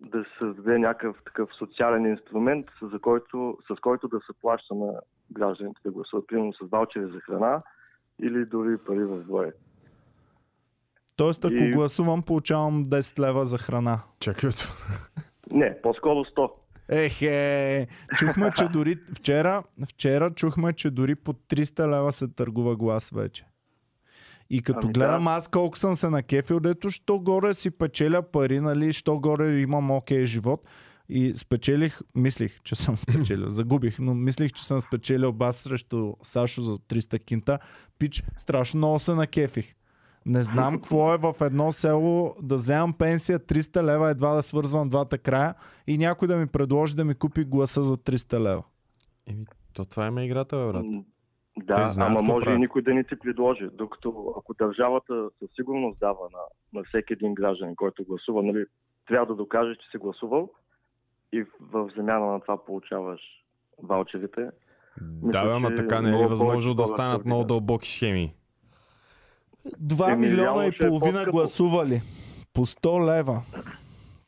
[0.00, 4.92] да се създаде някакъв такъв социален инструмент, за който, с който да се плаща на
[5.30, 7.58] гражданите да гласуват, примерно с ваучери за храна
[8.22, 9.52] или дори пари в двое.
[11.16, 14.00] Тоест, ако И- гласувам, получавам 10 лева за храна.
[14.20, 14.50] Чакай,
[15.52, 16.50] Не, по-скоро 100.
[16.90, 17.86] Ехе,
[18.16, 23.44] чухме, че дори вчера, вчера чухме, че дори по 300 лева се търгува глас вече.
[24.50, 25.30] И като Ами гледам да.
[25.30, 29.90] аз колко съм се накефил, дето що горе си печеля пари, нали, що горе имам
[29.90, 30.68] окей живот.
[31.10, 36.62] И спечелих, мислих, че съм спечелил, загубих, но мислих, че съм спечелил бас срещу Сашо
[36.62, 37.58] за 300 кинта.
[37.98, 39.74] Пич, страшно много се накефих.
[40.26, 44.88] Не знам какво е в едно село да вземам пенсия 300 лева, едва да свързвам
[44.88, 45.54] двата края
[45.86, 48.62] и някой да ми предложи да ми купи гласа за 300 лева.
[49.26, 50.84] Еми, то това е играта, бе, брат.
[51.58, 52.56] Да, знаят ама може правят.
[52.56, 53.68] и никой да не ти предложи.
[53.72, 56.38] Докато ако държавата със сигурност дава на,
[56.72, 58.64] на всеки един гражданин, който гласува, нали,
[59.06, 60.50] трябва да докажеш, че си гласувал
[61.32, 63.20] и в- замяна на това получаваш
[63.82, 64.48] ваучерите.
[65.02, 68.34] Да, бе, ама така не е ли възможно да станат много дълбоки схеми?
[69.82, 71.32] 2 Еми, милиона и е половина по-скъпо.
[71.32, 72.00] гласували.
[72.54, 73.42] По 100 лева.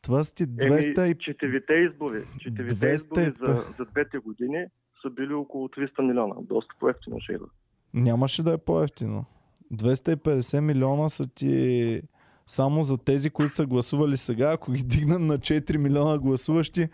[0.01, 1.15] Това са ти 200 Еми, и...
[1.15, 4.65] четирите избори, четирите 200 избори за, за двете години
[5.01, 6.35] са били около 300 милиона.
[6.41, 7.47] Доста по-ефтино ще идва.
[7.93, 9.25] Нямаше да е по-ефтино.
[9.73, 12.01] 250 милиона са ти
[12.45, 14.51] само за тези, които са гласували сега.
[14.51, 16.89] Ако ги дигнат на 4 милиона гласуващи,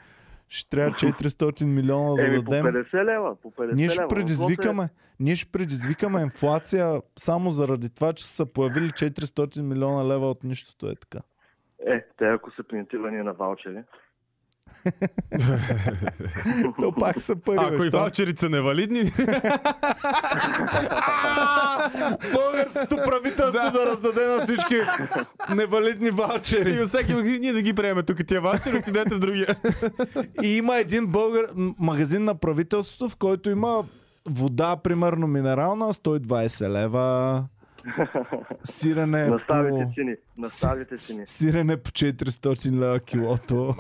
[0.49, 2.66] Ще трябва 400 милиона да Еми, по дадем.
[2.66, 4.08] 50 лева, по 50 Ние ще лева.
[4.10, 4.89] предизвикаме,
[5.20, 10.88] ние ще предизвикаме инфлация само заради това, че са появили 400 милиона лева от нищото
[10.88, 11.20] е така.
[11.88, 13.84] Е, те ако са принтирани на ваучери.
[16.82, 17.57] То пак са пари.
[17.59, 19.03] Ако и ваучерите са невалидни,
[22.34, 24.76] Българското правителство да раздаде на всички
[25.55, 26.86] невалидни и ваучери.
[26.86, 29.55] всеки ние да ги приеме тук тия ваучери, отидете в другия.
[30.43, 31.45] И има един българ,
[31.80, 33.84] магазин на правителството, в който има
[34.30, 37.43] вода, примерно минерална, 120 лева.
[38.64, 39.94] Сирене на старите по...
[39.96, 40.16] цени.
[40.38, 41.24] На старите цени.
[41.26, 43.74] Сирене по 400 лева килото.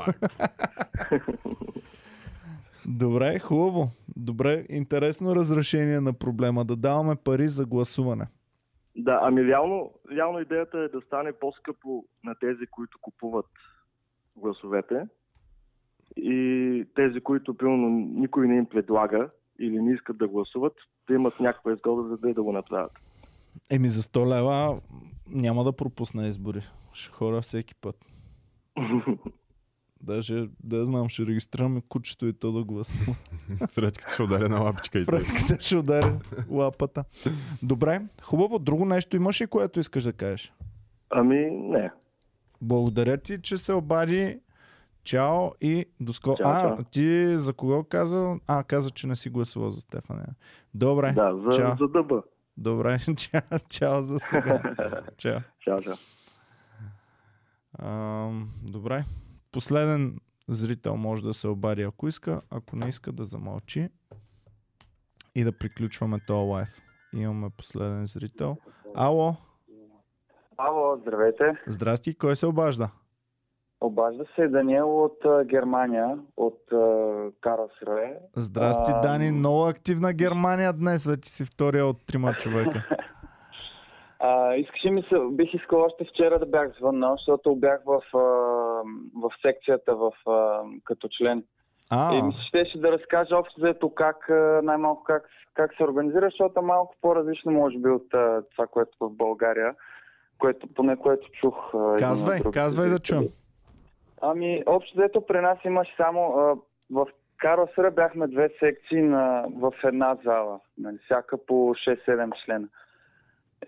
[2.87, 3.89] Добре, хубаво.
[4.17, 6.65] Добре, интересно разрешение на проблема.
[6.65, 8.25] Да даваме пари за гласуване.
[8.95, 13.45] Да, ами реално, реално идеята е да стане по-скъпо на тези, които купуват
[14.35, 15.07] гласовете
[16.17, 19.29] и тези, които примерно никой не им предлага
[19.59, 20.73] или не искат да гласуват,
[21.07, 22.91] да имат някаква изгода, за да, да го направят.
[23.69, 24.81] Еми за 100 лева
[25.27, 26.61] няма да пропусна избори.
[26.93, 28.05] Ще хора всеки път.
[30.01, 33.15] Даже, да знам, ще регистрираме кучето и то да гласува.
[33.71, 35.19] Фредката ще ударя на лапичка и той.
[35.19, 36.11] Предката ще удари
[36.49, 37.03] лапата.
[37.63, 38.59] Добре, хубаво.
[38.59, 40.53] Друго нещо имаш ли, което искаш да кажеш?
[41.09, 41.91] Ами, не.
[42.61, 44.39] Благодаря ти, че се обади.
[45.03, 46.37] Чао и до скоро.
[46.43, 48.35] А, ти за кого каза?
[48.47, 50.23] А, каза, че не си гласувал за Стефан.
[50.73, 51.75] Добре, Да, за, чао.
[51.79, 52.23] за дъба.
[52.57, 54.75] Добре, чао, чао за сега.
[55.17, 55.39] чао.
[55.59, 55.95] Чао, чао.
[57.79, 59.05] Ам, добре.
[59.51, 62.41] Последен зрител може да се обади, ако иска.
[62.49, 63.89] Ако не иска да замълчи.
[65.35, 66.81] И да приключваме този лайф.
[67.15, 68.57] Имаме последен зрител.
[68.95, 69.35] Ало,
[70.57, 71.43] Ало, здравейте.
[71.67, 72.89] здрасти, кой се обажда?
[73.81, 76.77] Обажда се Даниел от а, Германия, от а,
[77.41, 78.17] Карлсруе.
[78.35, 79.01] Здрасти, Ам.
[79.01, 79.31] Дани.
[79.31, 81.05] Много активна Германия днес.
[81.05, 82.83] Вече си втория от трима човека.
[84.19, 88.19] А, искаше ми се, бих искал още вчера да бях звъннал, защото бях в, а,
[89.15, 91.43] в секцията в, а, като член.
[91.89, 95.23] А, И ми се щеше да разкажа общо заето как, а, най-малко как,
[95.53, 99.75] как се организира, защото малко по-различно може би от а, това, което в България,
[100.39, 101.55] което, поне което чух.
[101.73, 103.23] а, казвай, казвай да чуем.
[104.21, 106.55] Ами, общо взето при нас имаше само а,
[106.91, 107.07] в
[107.37, 112.67] Карлсруе бяхме две секции на, в една зала, нали, всяка по 6-7 члена.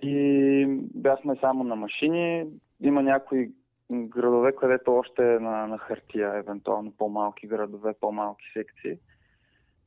[0.02, 2.46] И бяхме само на машини.
[2.82, 3.52] Има някои
[3.92, 8.98] градове, където още е на, на хартия, евентуално по-малки градове, по-малки секции.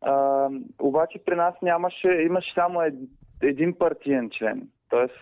[0.00, 0.48] А,
[0.80, 2.94] обаче при нас нямаше, имаше само ед,
[3.42, 4.68] един партиен член.
[4.88, 5.14] Тоест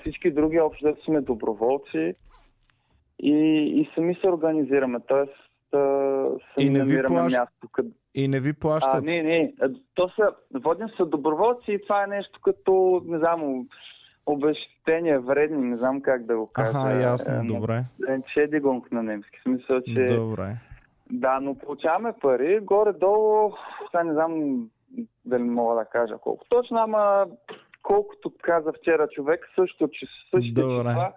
[0.00, 2.14] всички други общо сме доброволци
[3.18, 3.32] и,
[3.72, 4.98] и сами се организираме.
[5.00, 5.32] Тоест
[5.72, 5.78] а,
[6.54, 7.68] сами И не намираме плащ- място.
[7.72, 7.86] Къд...
[8.14, 9.04] И не ви А, плащат.
[9.04, 9.52] не, не.
[9.60, 13.66] а, То са, водим са доброволци и това е нещо като, не знам,
[14.28, 16.78] обещетение вредни, не знам как да го кажа.
[16.78, 17.84] Аха, Е, ясно, на- добре.
[18.02, 19.38] Entschädigung на немски.
[19.42, 20.04] Смисъл, че...
[20.06, 20.50] Добре.
[21.10, 22.60] Да, но получаваме пари.
[22.60, 23.52] Горе-долу,
[23.86, 24.64] сега не знам
[25.24, 27.26] дали мога да кажа колко точно, ама
[27.82, 30.76] колкото каза вчера човек, също, че същите Добре.
[30.78, 31.12] числа,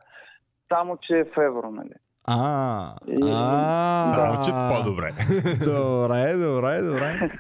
[0.69, 1.93] само че е в евро, нали?
[2.23, 5.11] А, И- а, Само, че по-добре.
[5.65, 7.31] Добре, добре, добре.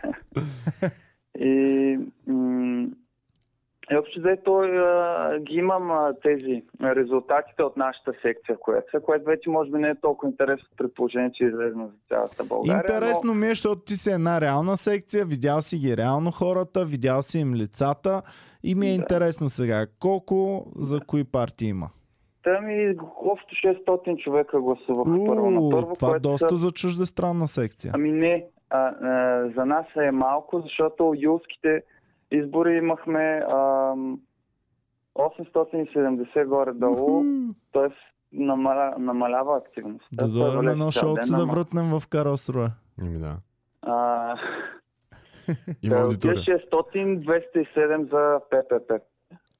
[1.39, 2.87] И, м-
[3.91, 9.25] и общо взето а, ги имам а, тези резултатите от нашата секция, която са, което
[9.25, 12.81] вече може би не е толкова интересно при положение, че е излезна за цялата България.
[12.81, 17.21] Интересно ми е, защото ти си една реална секция, видял си ги реално хората, видял
[17.21, 18.21] си им лицата
[18.63, 18.95] и ми е Да.
[18.95, 21.89] интересно сега, колко за кои партии има?
[22.47, 26.55] Та ми общо 600 човека гласуваха първо на първо, това което доста са...
[26.55, 27.91] за чуждестранна секция.
[27.95, 31.83] Ами не, а, а, за нас е малко, защото юлските
[32.31, 33.93] избори имахме а,
[35.15, 37.23] 870 горе-долу,
[37.73, 37.89] т.е.
[38.31, 40.07] намаля, намалява активността.
[40.11, 42.67] Да е дойдем едно шоуце да вратнем в Карлсруе.
[43.03, 43.35] Ими да.
[43.81, 44.35] А,
[45.83, 46.43] Има да, аудитория.
[46.43, 47.25] 600,
[47.75, 48.93] 207 за ППП.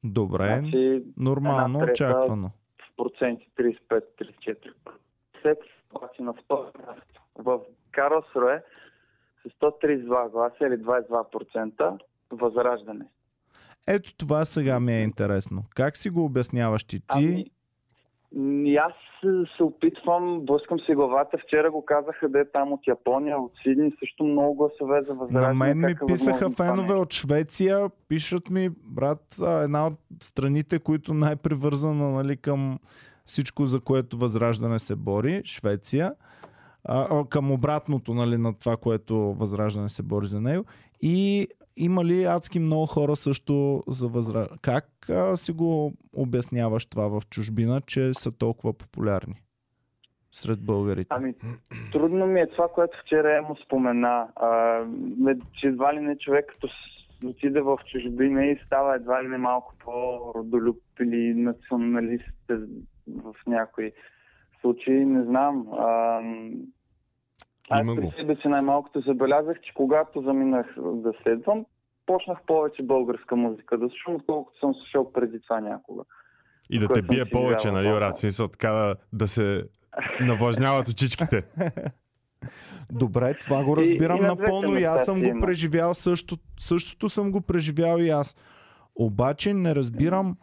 [0.04, 2.52] Добре, Значи нормално, трета очаквано.
[2.98, 4.58] Проценти 35-34.
[5.42, 7.60] Секс обаче на второ място в
[7.92, 8.64] Карлсруе
[9.46, 12.00] с 132 гласа или 22%
[12.32, 13.06] възраждане.
[13.88, 15.64] Ето това сега ми е интересно.
[15.76, 17.00] Как си го обясняваш ти?
[17.00, 17.46] Ти Ами,
[18.36, 18.94] м, аз
[19.58, 21.38] се опитвам, блъскам си главата.
[21.38, 25.48] Вчера го казаха да е там от Япония, от Сидни, също много гласове за възраждане.
[25.48, 31.14] На мен ми е писаха фенове от Швеция, пишат ми, брат, една от страните, които
[31.14, 32.80] най-привързана нали, към
[33.26, 36.14] всичко, за което Възраждане се бори, Швеция.
[36.84, 40.66] а, към обратното нали, на това, което Възраждане се бори за него.
[41.02, 41.48] И
[41.78, 44.60] има ли адски много хора също за възраждане?
[44.62, 49.36] Как а, си го обясняваш това в чужбина, че са толкова популярни
[50.32, 51.08] сред българите?
[51.10, 51.34] Ами,
[51.92, 54.28] трудно ми е това, което вчера му спомена.
[54.36, 54.82] А,
[55.54, 56.68] че едва ли не човек, като
[57.26, 62.52] отиде в чужбина и става едва ли не малко по-родолюб или националист
[63.08, 63.92] в някои
[64.62, 65.68] случаи, не знам.
[65.72, 66.22] А,
[67.70, 71.66] аз при себе си най-малкото забелязах, че когато заминах да следвам,
[72.06, 76.04] почнах повече българска музика да слушам, отколкото съм слушал преди това някога.
[76.70, 78.18] И да те бие повече, нали, брат?
[78.18, 79.64] Смисъл така да, да се
[80.22, 81.44] навлажняват очичките.
[82.92, 86.38] Добре, това го И- разбирам и на двете напълно и аз съм го преживял също,
[86.60, 88.36] същото съм го преживял и аз.
[88.96, 90.38] Обаче не разбирам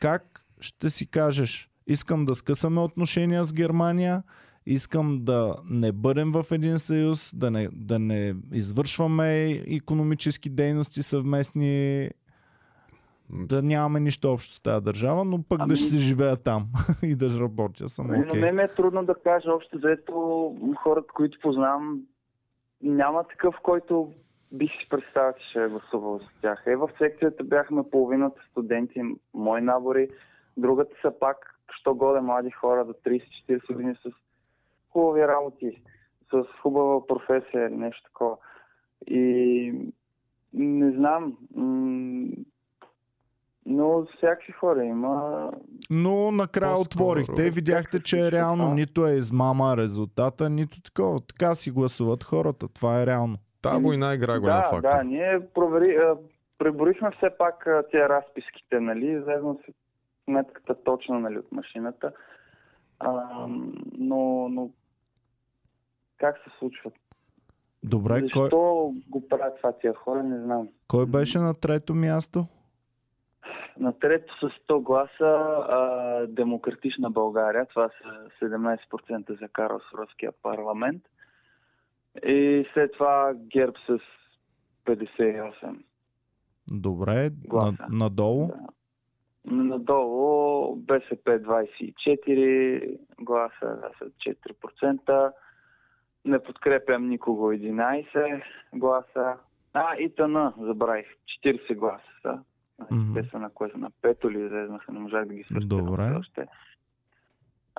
[0.00, 4.22] как ще си кажеш искам да скъсаме отношения с Германия,
[4.66, 12.08] искам да не бъдем в един съюз, да не, да не извършваме економически дейности съвместни,
[13.30, 16.66] да нямаме нищо общо с тази държава, но пък да Ами- ще си живея там
[17.02, 18.34] и да работя съм Okay.
[18.34, 20.12] На мен ми е трудно да кажа общо заето
[20.82, 22.00] хората, които познавам,
[22.82, 24.12] няма такъв, който
[24.52, 26.62] бих си представил, че ще е гласувал с тях.
[26.66, 29.00] Е, в секцията бяхме половината студенти,
[29.34, 30.08] мои набори,
[30.56, 34.23] другата са пак, що годе млади хора до 30-40 години с
[34.94, 35.82] хубави работи,
[36.30, 38.36] с хубава професия, нещо такова.
[39.06, 39.72] И
[40.52, 41.36] не знам,
[43.66, 45.50] но всякакви хора има.
[45.90, 47.04] Но накрая По-скоро.
[47.04, 48.74] отворихте и видяхте, че е реално така.
[48.74, 51.18] нито е измама резултата, нито такова.
[51.20, 52.68] Така си гласуват хората.
[52.68, 53.36] Това е реално.
[53.62, 54.90] Та война игра голям да, фактор.
[54.90, 55.98] Да, ние провери,
[56.58, 59.72] преборихме все пак тия разписките, нали, излезна се
[60.24, 62.12] сметката точно нали, от машината.
[62.98, 63.46] А,
[63.98, 64.70] но, но
[66.24, 66.90] как се случва?
[67.82, 70.68] Добре, Защо кой, го правят това тия хора, не знам.
[70.88, 72.46] кой беше на трето място?
[73.78, 75.10] На трето с 100 гласа
[75.68, 81.02] а, Демократична България, това са 17% за Карл Соровския парламент.
[82.26, 83.98] И след това ГЕРБ с
[84.86, 85.76] 58.
[86.72, 87.86] Добре, на, Гласа.
[87.90, 88.46] надолу.
[88.46, 88.56] Да.
[89.54, 94.10] Надолу БСП 24 гласа, да са
[94.84, 95.32] 4%.
[96.24, 98.42] Не подкрепям никого 11
[98.74, 99.36] гласа.
[99.72, 101.06] А, и тъна, забравих.
[101.44, 102.40] 40 гласа са.
[102.76, 103.14] Значи, Мгм.
[103.14, 103.78] Те са на кое са?
[103.78, 106.12] На пето ли излезнаха, не можах да ги срещам Добре.
[106.18, 106.46] още.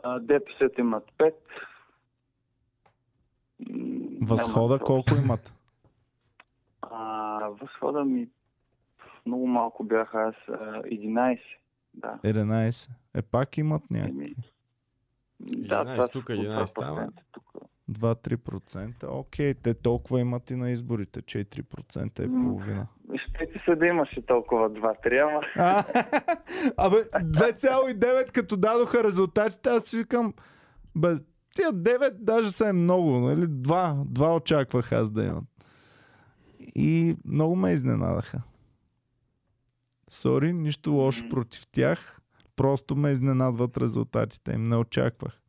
[0.03, 1.33] А, ДПС имат 5.
[3.69, 5.53] М, Възхода нямат колко имат?
[6.81, 8.29] а, възхода ми
[9.25, 10.35] много малко бяха аз.
[10.49, 11.39] А, 11.
[11.93, 12.19] Да.
[12.23, 12.89] 11.
[13.13, 14.23] Е, пак имат някакви.
[14.23, 14.35] Еми,
[15.43, 17.11] 11 да, това са тук, около 11 там, 2%.
[17.31, 17.43] Тук.
[17.91, 19.07] 2-3%.
[19.07, 21.21] Окей, те толкова имат и на изборите.
[21.21, 22.87] 4% е половина.
[23.15, 25.83] Ще ти се да имаше толкова 2-3, ама А,
[26.77, 30.33] абе, 2,9 като дадоха резултатите, аз си викам,
[30.95, 31.07] бе,
[31.55, 33.47] тия 9 даже са е много, нали?
[33.47, 35.43] Два, два очаквах аз да имат.
[36.75, 38.41] И много ме изненадаха.
[40.09, 42.19] Сори, нищо лошо против тях,
[42.55, 45.41] просто ме изненадват резултатите им, не очаквах.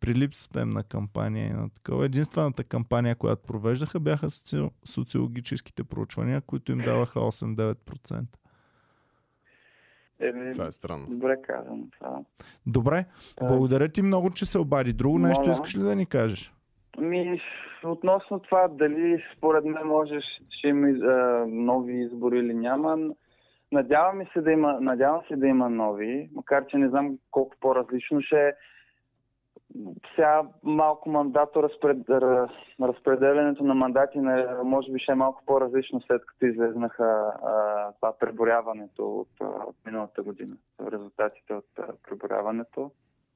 [0.00, 2.04] При липсата им на кампания и на такова.
[2.04, 4.68] Единствената кампания, която провеждаха, бяха соци...
[4.84, 8.24] социологическите проучвания, които им даваха 8-9%.
[10.20, 11.06] Еми, Това е странно.
[11.10, 12.18] добре казано това.
[12.66, 13.04] Добре,
[13.40, 14.92] А, благодаря ти много, че се обади.
[14.92, 15.52] Друго нещо Моля.
[15.52, 16.54] искаш ли да ни кажеш?
[16.98, 17.40] Ми,
[17.84, 22.98] относно това, дали според мен можеш, ще има а, нови избори или няма,
[23.72, 28.20] надявам се да има, надявам се да има нови, макар че не знам колко по-различно
[28.22, 28.52] ще е.
[30.14, 36.00] Сега малко мандато разпред, раз- разпределянето на мандати на, може би ще е малко по-различно
[36.06, 39.46] след като излезнаха а, това преборяването от, а,
[39.86, 40.56] миналата година.
[40.92, 42.90] Резултатите от а, преборяването.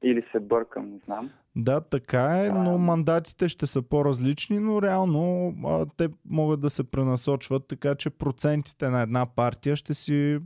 [0.04, 1.30] Или се бъркам, не знам.
[1.56, 2.78] Да, така е, но А.
[2.78, 8.88] мандатите ще са по-различни, но реално а, те могат да се пренасочват, така че процентите
[8.88, 10.38] на една партия ще си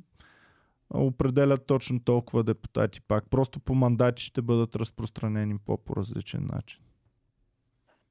[0.94, 3.24] определят точно толкова депутати пак.
[3.30, 6.82] Просто по мандати ще бъдат разпространени по по-различен начин.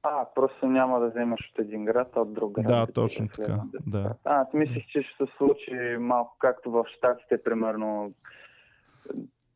[0.03, 2.67] А, просто няма да вземаш от един град, а от друг град.
[2.67, 4.13] Да, точно така, да.
[4.25, 8.13] А, аз мислих, че ще се случи малко както в Штатите, примерно.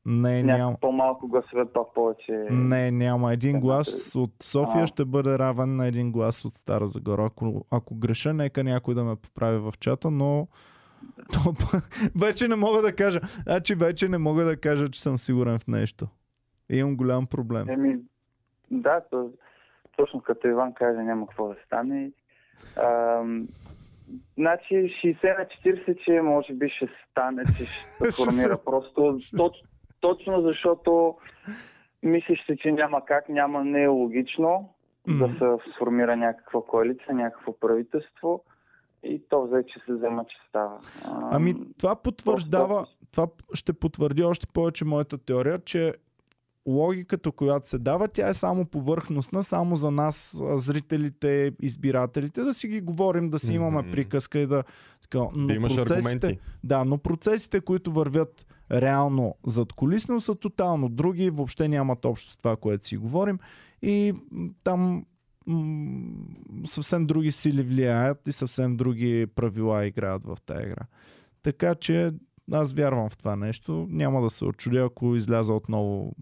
[0.05, 0.77] Не, няма.
[0.81, 2.31] по-малко гласове, пак повече.
[2.51, 3.33] Не, няма.
[3.33, 4.87] Един глас от София А.
[4.87, 7.25] ще бъде равен на един глас от Стара Загора.
[7.25, 10.47] Ако, ако греша, нека някой да ме поправи в чата, но
[11.33, 11.53] то,
[12.19, 13.19] вече не мога да кажа.
[13.43, 16.07] Значи вече не мога да кажа, че съм сигурен в нещо.
[16.69, 17.69] Имам голям проблем.
[17.69, 17.97] Еми,
[18.71, 19.29] да, то,
[19.97, 22.11] точно като Иван каже, няма какво да стане.
[22.77, 23.21] А,
[24.37, 28.57] значи 60 на 40, че може би ще стане, че ще се формира.
[28.65, 29.53] Просто точ,
[29.99, 31.17] точно защото
[32.03, 34.73] мислиш се, че няма как, няма, не е логично
[35.07, 35.33] да М.
[35.39, 38.43] се сформира някаква коалиция, някакво правителство
[39.03, 40.79] и то взе, че се взема, че става.
[41.05, 45.93] А, Ами това потвърждава, това ще потвърди още повече моята теория, че
[46.67, 52.67] логиката, която се дава, тя е само повърхностна, само за нас, зрителите, избирателите, да си
[52.67, 54.63] ги говорим, да си имаме приказка и да...
[55.01, 56.39] Така, но Да имаш процесите, аргументи.
[56.63, 62.37] Да, но процесите, които вървят реално зад колисно, са тотално други, въобще нямат общо с
[62.37, 63.39] това, което си говорим
[63.81, 64.13] и
[64.63, 65.05] там
[66.65, 70.85] съвсем други сили влияят и съвсем други правила играят в тази игра.
[71.43, 72.13] Така че
[72.51, 73.87] аз вярвам в това нещо.
[73.89, 76.15] Няма да се очудя, ако изляза отново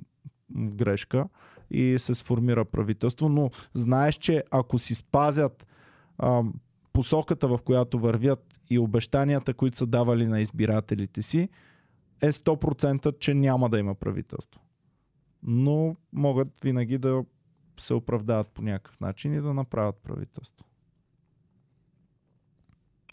[0.56, 1.26] в грешка
[1.72, 5.68] и се сформира правителство, но знаеш, че ако си спазят
[6.18, 6.44] а,
[6.94, 11.50] посоката, в която вървят и обещанията, които са давали на избирателите си,
[12.22, 14.62] е 100% че няма да има правителство.
[15.44, 17.24] Но могат винаги да
[17.78, 20.66] се оправдават по някакъв начин и да направят правителство.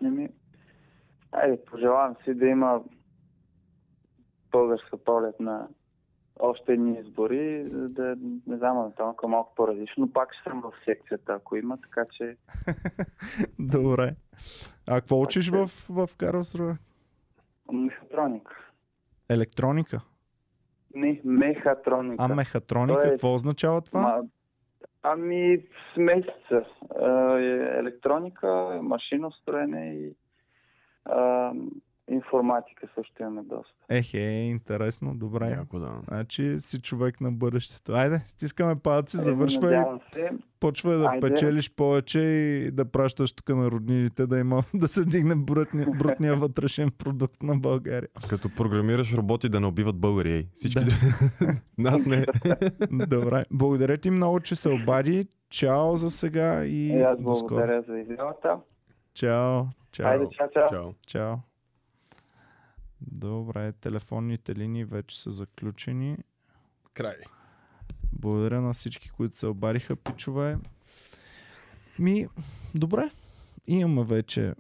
[0.05, 0.29] Еми,
[1.33, 2.83] айде, пожелавам си да има
[4.53, 5.69] българска пролет на
[6.41, 10.13] още едни избори, да не знам, да е малко по-различно.
[10.13, 12.37] Пак ще съм в секцията, ако има, така че
[13.59, 14.11] Добре.
[14.87, 16.77] А какво учиш в, в Карлсруе?
[17.73, 18.53] мехатроника.
[19.29, 20.01] Електроника?
[20.95, 22.25] Не, мехатроника.
[22.25, 23.07] А мехатроника?
[23.07, 24.01] Е- Какво означава това?
[24.01, 24.23] Ма,
[25.05, 25.63] ами,
[25.95, 26.65] смесица.
[26.97, 30.17] Е електроника, машиностроене и
[31.05, 31.53] а,
[32.11, 33.75] информатика също имаме доста.
[33.89, 35.49] Ехе, интересно, добре.
[35.49, 36.01] Яко да.
[36.09, 37.93] Значи си човек на бъдещето.
[37.93, 39.83] Айде, стискаме палци, завършвай,
[40.13, 40.31] се.
[40.61, 41.21] почвай да Айде.
[41.21, 46.37] печелиш повече и да пращаш тук на роднините, да има да се дигне брутния, брутния
[46.37, 48.09] вътрешен продукт на България.
[48.29, 50.47] Като програмираш роботи да не убиват българи, ей.
[50.55, 50.81] Всички.
[50.81, 50.93] Да.
[51.79, 52.27] Нас не.
[53.07, 53.45] Добре.
[53.51, 55.27] Благодаря ти много, че се обади.
[55.51, 57.49] Чао за сега и И аз до скоро.
[57.49, 58.57] благодаря за изявата.
[59.15, 59.63] Чао.
[59.93, 60.07] Чао.
[60.07, 60.69] Айде, чао, чао.
[60.71, 60.93] Чао.
[61.07, 61.35] Чао.
[63.07, 66.19] Добре, телефонните линии вече са заключени.
[66.95, 67.17] Край.
[68.13, 70.59] Благодаря на всички, които се обадиха, пичове.
[71.99, 72.27] Ми,
[72.75, 73.11] добре.
[73.67, 74.55] Имаме вече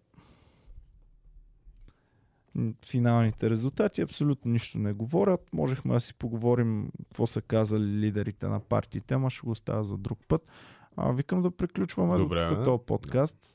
[2.87, 4.01] финалните резултати.
[4.01, 5.49] Абсолютно нищо не говорят.
[5.53, 9.99] Можехме да си поговорим какво са казали лидерите на партиите, ама ще го оставя за
[9.99, 10.47] друг път.
[10.97, 13.54] А, викам да приключваме Добре, до този подкаст.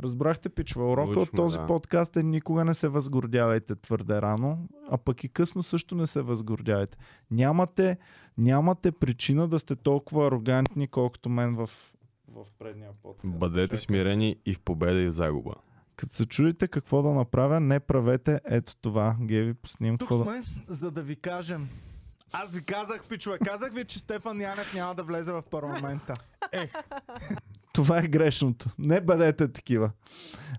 [0.00, 0.92] Разбрахте, пичва.
[0.92, 1.66] Урока от този да.
[1.66, 6.22] подкаст е никога не се възгордявайте твърде рано, а пък и късно също не се
[6.22, 6.98] възгордявайте.
[7.30, 7.98] Нямате,
[8.38, 11.70] нямате причина да сте толкова арогантни, колкото мен в,
[12.28, 13.38] в предния подкаст.
[13.38, 13.78] Бъдете Чакай.
[13.78, 15.54] смирени и в победа и в загуба.
[15.96, 19.16] Като се чудите какво да направя, не правете ето това.
[19.20, 20.24] Геви, пуснем Тук какво да...
[20.24, 21.68] сме, за да ви кажем.
[22.32, 26.14] Аз ви казах, пичове, казах ви, че Стефан Янев няма да влезе в парламента.
[27.72, 28.66] Това е грешното.
[28.78, 29.90] Не бъдете такива.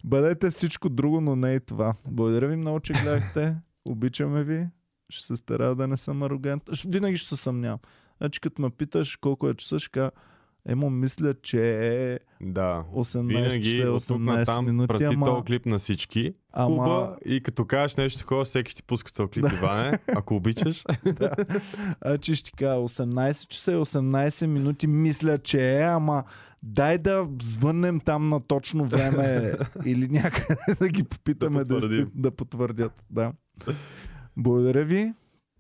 [0.04, 1.94] Бъдете всичко друго, но не и това.
[2.08, 3.56] Благодаря ви много, че гледахте.
[3.86, 4.68] Обичаме ви.
[5.10, 6.64] Ще се старая да не съм арогент.
[6.66, 7.80] Ш- Винаги ще се съмнявам.
[8.18, 10.12] Значи като ме питаш колко е часа, ще кажа,
[10.66, 12.84] Емо, мисля, че е Да.
[12.96, 15.26] 18 Винаги часа, от тук 18 натам минути, прати ама...
[15.26, 16.34] този клип на всички.
[16.54, 20.84] Ама- Куба, и като кажеш нещо такова, всеки ти пуска този клип, Иване, ако обичаш.
[21.06, 21.32] да.
[22.02, 26.24] А, че ще кажа, 18 часа и 18 минути мисля, че е, ама
[26.64, 29.54] дай да звъннем там на точно време
[29.86, 33.04] или някъде да ги попитаме да, да, да потвърдят.
[33.10, 33.34] Да.
[34.38, 35.14] Благодаря ви.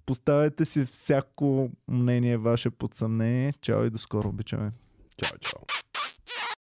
[0.05, 3.53] Поставете си всяко мнение ваше под съмнение.
[3.61, 4.29] Чао и до скоро.
[4.29, 4.71] Обичаме.
[5.17, 5.61] Чао, чао.